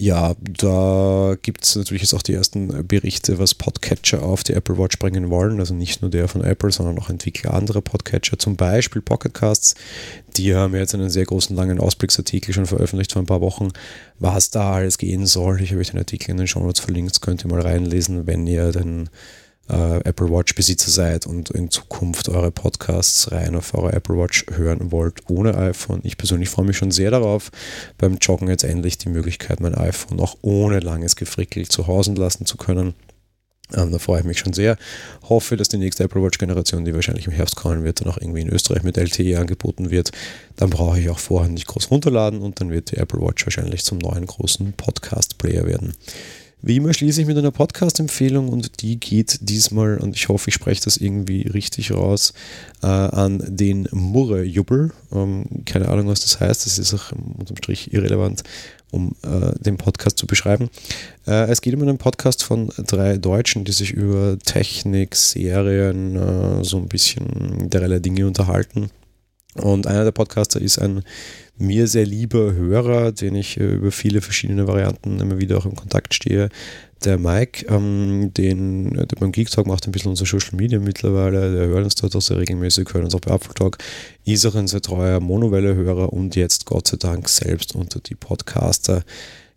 Ja, 0.00 0.36
da 0.40 1.36
gibt 1.42 1.64
es 1.64 1.74
natürlich 1.74 2.02
jetzt 2.02 2.14
auch 2.14 2.22
die 2.22 2.32
ersten 2.32 2.86
Berichte, 2.86 3.40
was 3.40 3.56
Podcatcher 3.56 4.22
auf 4.22 4.44
die 4.44 4.52
Apple 4.52 4.78
Watch 4.78 4.96
bringen 5.00 5.28
wollen. 5.28 5.58
Also 5.58 5.74
nicht 5.74 6.02
nur 6.02 6.10
der 6.10 6.28
von 6.28 6.44
Apple, 6.44 6.70
sondern 6.70 7.00
auch 7.00 7.10
Entwickler 7.10 7.52
anderer 7.52 7.80
Podcatcher, 7.80 8.38
zum 8.38 8.54
Beispiel 8.54 9.02
Pocketcasts. 9.02 9.74
Die 10.36 10.54
haben 10.54 10.76
jetzt 10.76 10.94
einen 10.94 11.10
sehr 11.10 11.24
großen, 11.24 11.56
langen 11.56 11.80
Ausblicksartikel 11.80 12.54
schon 12.54 12.66
veröffentlicht 12.66 13.12
vor 13.12 13.22
ein 13.22 13.26
paar 13.26 13.40
Wochen, 13.40 13.70
was 14.20 14.50
da 14.50 14.74
alles 14.74 14.98
gehen 14.98 15.26
soll. 15.26 15.60
Ich 15.60 15.72
habe 15.72 15.80
euch 15.80 15.90
den 15.90 15.98
Artikel 15.98 16.30
in 16.30 16.36
den 16.36 16.46
Show 16.46 16.60
Notes 16.60 16.78
verlinkt, 16.78 17.20
könnt 17.20 17.44
ihr 17.44 17.50
mal 17.50 17.60
reinlesen, 17.60 18.28
wenn 18.28 18.46
ihr 18.46 18.70
den 18.70 19.10
äh, 19.68 20.00
Apple 20.04 20.30
Watch 20.30 20.54
Besitzer 20.54 20.90
seid 20.90 21.26
und 21.26 21.50
in 21.50 21.70
Zukunft 21.70 22.28
eure 22.28 22.50
Podcasts 22.50 23.30
rein 23.32 23.56
auf 23.56 23.74
eure 23.74 23.92
Apple 23.92 24.16
Watch 24.16 24.46
hören 24.50 24.92
wollt 24.92 25.22
ohne 25.28 25.56
iPhone. 25.56 26.00
Ich 26.04 26.16
persönlich 26.16 26.48
freue 26.48 26.66
mich 26.66 26.76
schon 26.76 26.90
sehr 26.90 27.10
darauf, 27.10 27.50
beim 27.98 28.18
Joggen 28.18 28.48
jetzt 28.48 28.64
endlich 28.64 28.98
die 28.98 29.08
Möglichkeit, 29.08 29.60
mein 29.60 29.74
iPhone 29.74 30.20
auch 30.20 30.36
ohne 30.42 30.80
langes 30.80 31.16
Gefrickel 31.16 31.68
zu 31.68 31.86
Hause 31.86 32.14
lassen 32.14 32.46
zu 32.46 32.56
können. 32.56 32.94
Ähm, 33.74 33.92
da 33.92 33.98
freue 33.98 34.20
ich 34.20 34.24
mich 34.24 34.38
schon 34.38 34.52
sehr. 34.52 34.78
Hoffe, 35.28 35.56
dass 35.56 35.68
die 35.68 35.76
nächste 35.76 36.04
Apple 36.04 36.22
Watch 36.22 36.38
Generation, 36.38 36.84
die 36.84 36.94
wahrscheinlich 36.94 37.26
im 37.26 37.32
Herbst 37.32 37.56
kommen 37.56 37.84
wird, 37.84 38.00
dann 38.00 38.08
auch 38.08 38.16
irgendwie 38.16 38.40
in 38.40 38.48
Österreich 38.48 38.82
mit 38.82 38.96
LTE 38.96 39.38
angeboten 39.38 39.90
wird. 39.90 40.10
Dann 40.56 40.70
brauche 40.70 40.98
ich 40.98 41.10
auch 41.10 41.18
vorher 41.18 41.50
nicht 41.50 41.66
groß 41.66 41.90
runterladen 41.90 42.40
und 42.40 42.60
dann 42.60 42.70
wird 42.70 42.92
die 42.92 42.96
Apple 42.96 43.20
Watch 43.20 43.44
wahrscheinlich 43.44 43.84
zum 43.84 43.98
neuen 43.98 44.26
großen 44.26 44.72
Podcast 44.72 45.36
Player 45.36 45.66
werden. 45.66 45.92
Wie 46.60 46.76
immer 46.76 46.92
schließe 46.92 47.20
ich 47.20 47.26
mit 47.28 47.38
einer 47.38 47.52
Podcast-Empfehlung 47.52 48.48
und 48.48 48.82
die 48.82 48.98
geht 48.98 49.38
diesmal, 49.42 49.98
und 49.98 50.16
ich 50.16 50.28
hoffe, 50.28 50.48
ich 50.48 50.54
spreche 50.54 50.82
das 50.82 50.96
irgendwie 50.96 51.42
richtig 51.42 51.92
raus, 51.92 52.32
äh, 52.82 52.86
an 52.86 53.40
den 53.46 53.88
Murre-Jubbel. 53.92 54.90
Ähm, 55.12 55.44
keine 55.66 55.88
Ahnung, 55.88 56.08
was 56.08 56.20
das 56.20 56.40
heißt, 56.40 56.66
das 56.66 56.80
ist 56.80 56.94
auch 56.94 57.12
unterm 57.12 57.56
Strich 57.58 57.92
irrelevant, 57.92 58.42
um 58.90 59.14
äh, 59.22 59.56
den 59.60 59.76
Podcast 59.76 60.18
zu 60.18 60.26
beschreiben. 60.26 60.68
Äh, 61.28 61.48
es 61.48 61.60
geht 61.60 61.74
um 61.74 61.82
einen 61.82 61.98
Podcast 61.98 62.42
von 62.42 62.70
drei 62.76 63.18
Deutschen, 63.18 63.64
die 63.64 63.72
sich 63.72 63.92
über 63.92 64.36
Technik, 64.40 65.14
Serien, 65.14 66.16
äh, 66.16 66.64
so 66.64 66.78
ein 66.78 66.88
bisschen 66.88 67.70
derlei 67.70 68.00
Dinge 68.00 68.26
unterhalten. 68.26 68.90
Und 69.58 69.86
einer 69.86 70.04
der 70.04 70.12
Podcaster 70.12 70.60
ist 70.60 70.78
ein 70.78 71.02
mir 71.58 71.88
sehr 71.88 72.06
lieber 72.06 72.52
Hörer, 72.52 73.12
den 73.12 73.34
ich 73.34 73.58
äh, 73.58 73.64
über 73.64 73.90
viele 73.90 74.20
verschiedene 74.20 74.66
Varianten 74.66 75.20
immer 75.20 75.38
wieder 75.38 75.58
auch 75.58 75.66
in 75.66 75.74
Kontakt 75.74 76.14
stehe. 76.14 76.48
Der 77.04 77.18
Mike, 77.18 77.66
ähm, 77.68 78.32
den, 78.34 78.90
der 78.94 79.06
beim 79.18 79.32
Geek 79.32 79.50
Talk 79.50 79.66
macht 79.66 79.86
ein 79.86 79.92
bisschen 79.92 80.10
unser 80.10 80.26
Social 80.26 80.56
Media 80.56 80.78
mittlerweile, 80.78 81.52
der 81.52 81.66
hört 81.68 81.84
uns 81.84 81.94
dort 81.94 82.14
auch 82.16 82.22
sehr 82.22 82.38
regelmäßig, 82.38 82.88
hört 82.92 83.04
uns 83.04 83.14
auch 83.14 83.20
bei 83.20 83.34
Apple 83.34 83.54
Talk, 83.54 83.78
ist 84.24 84.46
auch 84.46 84.54
ein 84.54 84.66
sehr 84.66 84.80
treuer 84.80 85.20
Monowelle-Hörer 85.20 86.12
und 86.12 86.34
jetzt 86.34 86.66
Gott 86.66 86.88
sei 86.88 86.96
Dank 86.96 87.28
selbst 87.28 87.74
unter 87.74 88.00
die 88.00 88.16
Podcaster 88.16 89.04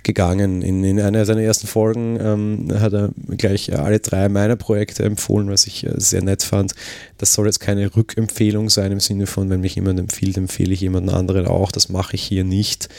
gegangen. 0.03 0.61
In, 0.61 0.83
in 0.83 0.99
einer 0.99 1.25
seiner 1.25 1.41
ersten 1.41 1.67
Folgen 1.67 2.19
ähm, 2.19 2.79
hat 2.79 2.93
er 2.93 3.09
gleich 3.37 3.77
alle 3.77 3.99
drei 3.99 4.29
meiner 4.29 4.55
Projekte 4.55 5.03
empfohlen, 5.03 5.49
was 5.49 5.67
ich 5.67 5.85
äh, 5.85 5.93
sehr 5.97 6.23
nett 6.23 6.43
fand. 6.43 6.73
Das 7.17 7.33
soll 7.33 7.47
jetzt 7.47 7.59
keine 7.59 7.95
Rückempfehlung 7.95 8.69
sein 8.69 8.91
im 8.91 8.99
Sinne 8.99 9.27
von, 9.27 9.49
wenn 9.49 9.61
mich 9.61 9.75
jemand 9.75 9.99
empfiehlt, 9.99 10.37
empfehle 10.37 10.73
ich 10.73 10.81
jemanden 10.81 11.09
anderen 11.09 11.45
auch. 11.45 11.71
Das 11.71 11.89
mache 11.89 12.15
ich 12.15 12.23
hier 12.23 12.43
nicht. 12.43 12.89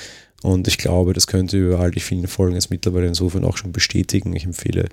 Und 0.43 0.67
ich 0.67 0.79
glaube, 0.79 1.12
das 1.12 1.27
könnte 1.27 1.57
über 1.57 1.79
all 1.79 1.91
die 1.91 2.01
vielen 2.01 2.27
Folgen 2.27 2.55
jetzt 2.55 2.71
mittlerweile 2.71 3.07
insofern 3.07 3.45
auch 3.45 3.57
schon 3.57 3.73
bestätigen. 3.73 4.35
Ich 4.35 4.45
empfehle 4.45 4.88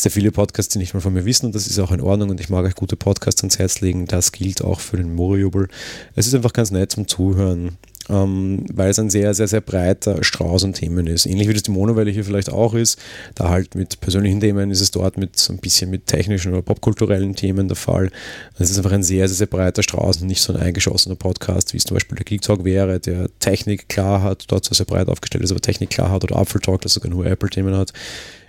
sehr 0.00 0.12
viele 0.12 0.30
Podcasts, 0.30 0.72
die 0.72 0.78
nicht 0.78 0.94
mal 0.94 1.00
von 1.00 1.12
mir 1.12 1.24
wissen 1.24 1.46
und 1.46 1.54
das 1.54 1.66
ist 1.66 1.78
auch 1.78 1.90
in 1.90 2.00
Ordnung 2.00 2.30
und 2.30 2.40
ich 2.40 2.48
mag 2.48 2.64
euch 2.64 2.74
gute 2.74 2.96
Podcasts 2.96 3.42
ans 3.42 3.58
Herz 3.58 3.80
legen. 3.80 4.06
Das 4.06 4.32
gilt 4.32 4.62
auch 4.62 4.80
für 4.80 4.96
den 4.96 5.14
Moriubel. 5.14 5.68
Es 6.14 6.26
ist 6.26 6.34
einfach 6.34 6.52
ganz 6.52 6.70
nett 6.70 6.92
zum 6.92 7.08
Zuhören 7.08 7.76
ähm, 8.08 8.64
weil 8.72 8.90
es 8.90 8.98
ein 8.98 9.10
sehr, 9.10 9.34
sehr, 9.34 9.48
sehr 9.48 9.60
breiter 9.60 10.22
Strauß 10.22 10.64
an 10.64 10.72
Themen 10.72 11.06
ist. 11.06 11.26
Ähnlich 11.26 11.48
wie 11.48 11.52
das 11.52 11.62
die 11.62 11.70
Monowelle 11.70 12.10
hier 12.10 12.24
vielleicht 12.24 12.50
auch 12.50 12.74
ist. 12.74 12.98
Da 13.34 13.48
halt 13.48 13.74
mit 13.74 14.00
persönlichen 14.00 14.40
Themen 14.40 14.70
ist 14.70 14.80
es 14.80 14.90
dort 14.90 15.16
mit 15.16 15.38
so 15.38 15.52
ein 15.52 15.58
bisschen 15.58 15.90
mit 15.90 16.06
technischen 16.06 16.52
oder 16.52 16.62
popkulturellen 16.62 17.34
Themen 17.34 17.68
der 17.68 17.76
Fall. 17.76 18.10
Es 18.58 18.70
ist 18.70 18.78
einfach 18.78 18.92
ein 18.92 19.02
sehr, 19.02 19.28
sehr, 19.28 19.36
sehr 19.36 19.46
breiter 19.46 19.82
Strauß 19.82 20.22
und 20.22 20.26
nicht 20.26 20.42
so 20.42 20.52
ein 20.52 20.60
eingeschossener 20.60 21.16
Podcast, 21.16 21.72
wie 21.72 21.78
es 21.78 21.84
zum 21.84 21.96
Beispiel 21.96 22.16
der 22.16 22.24
Geek 22.24 22.42
Talk 22.42 22.64
wäre, 22.64 23.00
der 23.00 23.28
Technik 23.40 23.88
klar 23.88 24.22
hat, 24.22 24.44
dort 24.48 24.64
zwar 24.64 24.76
sehr 24.76 24.86
breit 24.86 25.08
aufgestellt 25.08 25.44
ist, 25.44 25.50
aber 25.50 25.60
Technik 25.60 25.90
klar 25.90 26.10
hat 26.10 26.24
oder 26.24 26.40
Apple 26.40 26.60
Talk, 26.60 26.80
das 26.82 26.94
sogar 26.94 27.10
nur 27.10 27.26
Apple-Themen 27.26 27.76
hat 27.76 27.92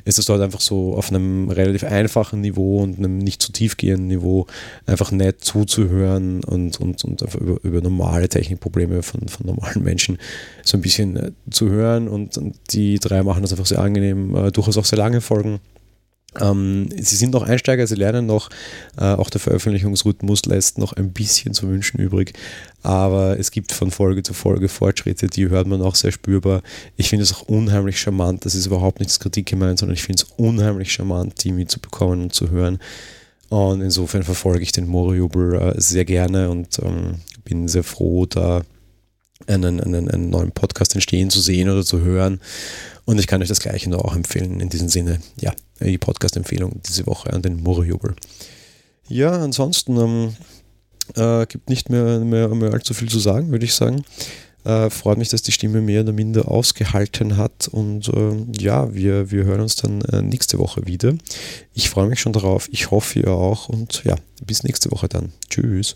ist 0.10 0.18
es 0.18 0.26
dort 0.26 0.42
einfach 0.42 0.60
so 0.60 0.96
auf 0.96 1.10
einem 1.10 1.50
relativ 1.50 1.84
einfachen 1.84 2.42
Niveau 2.42 2.82
und 2.82 2.98
einem 2.98 3.20
nicht 3.20 3.42
zu 3.42 3.52
tiefgehenden 3.52 4.08
Niveau 4.08 4.48
einfach 4.88 5.12
nett 5.12 5.42
zuzuhören 5.46 6.44
und, 6.44 6.80
und, 6.80 7.04
und 7.06 7.22
einfach 7.22 7.40
über, 7.40 7.64
über 7.64 7.82
normale 7.82 8.28
Technikprobleme 8.28 9.04
von, 9.04 9.28
von 9.28 9.46
normalen 9.46 9.84
Menschen 9.84 10.18
so 10.64 10.78
ein 10.78 10.82
bisschen 10.82 11.16
äh, 11.16 11.32
zu 11.52 11.70
hören. 11.70 12.08
Und, 12.08 12.38
und 12.38 12.56
die 12.72 12.98
drei 12.98 13.22
machen 13.22 13.44
das 13.44 13.52
einfach 13.52 13.68
sehr 13.68 13.80
angenehm, 13.80 14.36
äh, 14.36 14.52
durchaus 14.52 14.78
auch 14.78 14.86
sehr 14.86 14.98
lange 14.98 15.22
Folgen. 15.22 15.60
Ähm, 16.40 16.90
sie 16.96 17.16
sind 17.16 17.34
noch 17.34 17.44
Einsteiger, 17.44 17.88
sie 17.88 17.96
lernen 17.96 18.26
noch. 18.26 18.50
Äh, 18.98 19.06
auch 19.06 19.30
der 19.30 19.42
Veröffentlichungsrhythmus 19.42 20.46
lässt 20.46 20.78
noch 20.78 20.94
ein 20.94 21.12
bisschen 21.12 21.54
zu 21.54 21.68
wünschen 21.68 22.00
übrig. 22.00 22.34
Aber 22.84 23.40
es 23.40 23.52
gibt 23.52 23.72
von 23.72 23.92
Folge 23.92 24.22
zu 24.24 24.34
Folge 24.34 24.70
Fortschritte, 24.70 25.28
die 25.28 25.50
hört 25.50 25.68
man 25.68 25.82
auch 25.82 25.96
sehr 25.96 26.12
spürbar. 26.12 26.62
Ich 26.98 27.10
finde 27.10 27.24
es 27.24 27.34
auch 27.34 27.42
unheimlich 27.44 28.00
charmant. 28.00 28.46
Das 28.46 28.56
ist 28.56 28.68
überhaupt 28.68 29.00
nicht 29.00 29.10
als 29.10 29.20
Kritik 29.20 29.48
gemeint, 29.48 29.80
sondern 29.80 29.96
ich 29.96 30.04
finde 30.04 30.24
es 30.24 30.32
unheimlich 30.38 30.92
charmant, 30.92 31.44
die 31.44 31.52
mitzubekommen 31.52 32.24
und 32.24 32.34
zu 32.34 32.52
hören. 32.52 32.80
Und 33.50 33.82
insofern 33.82 34.24
verfolge 34.24 34.62
ich 34.62 34.72
den 34.72 34.88
Moriubel 34.88 35.56
äh, 35.56 35.82
sehr 35.82 36.06
gerne 36.06 36.52
und 36.52 36.80
ähm, 36.80 37.16
bin 37.44 37.68
sehr 37.68 37.84
froh, 37.84 38.28
da 38.28 38.62
einen, 39.48 39.82
einen, 39.82 40.10
einen 40.10 40.30
neuen 40.30 40.52
Podcast 40.52 40.94
entstehen 40.94 41.32
zu 41.32 41.40
sehen 41.40 41.70
oder 41.70 41.84
zu 41.84 42.02
hören. 42.02 42.40
Und 43.06 43.20
ich 43.20 43.26
kann 43.26 43.42
euch 43.42 43.48
das 43.48 43.60
Gleiche 43.60 43.90
nur 43.90 44.06
auch 44.06 44.16
empfehlen. 44.16 44.60
In 44.60 44.70
diesem 44.70 44.88
Sinne, 44.88 45.20
ja, 45.40 45.52
die 45.80 45.98
Podcast-Empfehlung 45.98 46.82
diese 46.88 47.06
Woche 47.06 47.32
an 47.32 47.42
den 47.42 47.62
Murrejubel. 47.62 48.16
Ja, 49.08 49.32
ansonsten 49.32 49.98
ähm, 49.98 50.36
äh, 51.16 51.46
gibt 51.48 51.70
nicht 51.70 51.90
mehr, 51.90 52.20
mehr, 52.20 52.50
mehr 52.50 52.74
allzu 52.74 52.94
viel 52.94 53.10
zu 53.10 53.20
sagen, 53.20 53.52
würde 53.52 53.66
ich 53.66 53.74
sagen. 53.74 54.04
Äh, 54.66 54.90
freut 54.90 55.18
mich, 55.18 55.30
dass 55.30 55.42
die 55.42 55.52
Stimme 55.52 55.82
mehr 55.82 56.02
oder 56.02 56.12
minder 56.12 56.50
ausgehalten 56.50 57.38
hat. 57.38 57.68
Und 57.70 58.10
äh, 58.10 58.62
ja, 58.62 58.94
wir, 58.94 59.32
wir 59.32 59.46
hören 59.46 59.62
uns 59.62 59.76
dann 59.78 60.02
äh, 60.02 60.22
nächste 60.22 60.60
Woche 60.60 60.86
wieder. 60.86 61.14
Ich 61.74 61.90
freue 61.90 62.08
mich 62.08 62.20
schon 62.20 62.34
darauf. 62.34 62.68
Ich 62.72 62.92
hoffe, 62.92 63.20
ihr 63.20 63.32
auch. 63.32 63.70
Und 63.70 64.04
ja, 64.04 64.16
bis 64.46 64.64
nächste 64.64 64.92
Woche 64.92 65.08
dann. 65.08 65.32
Tschüss. 65.50 65.96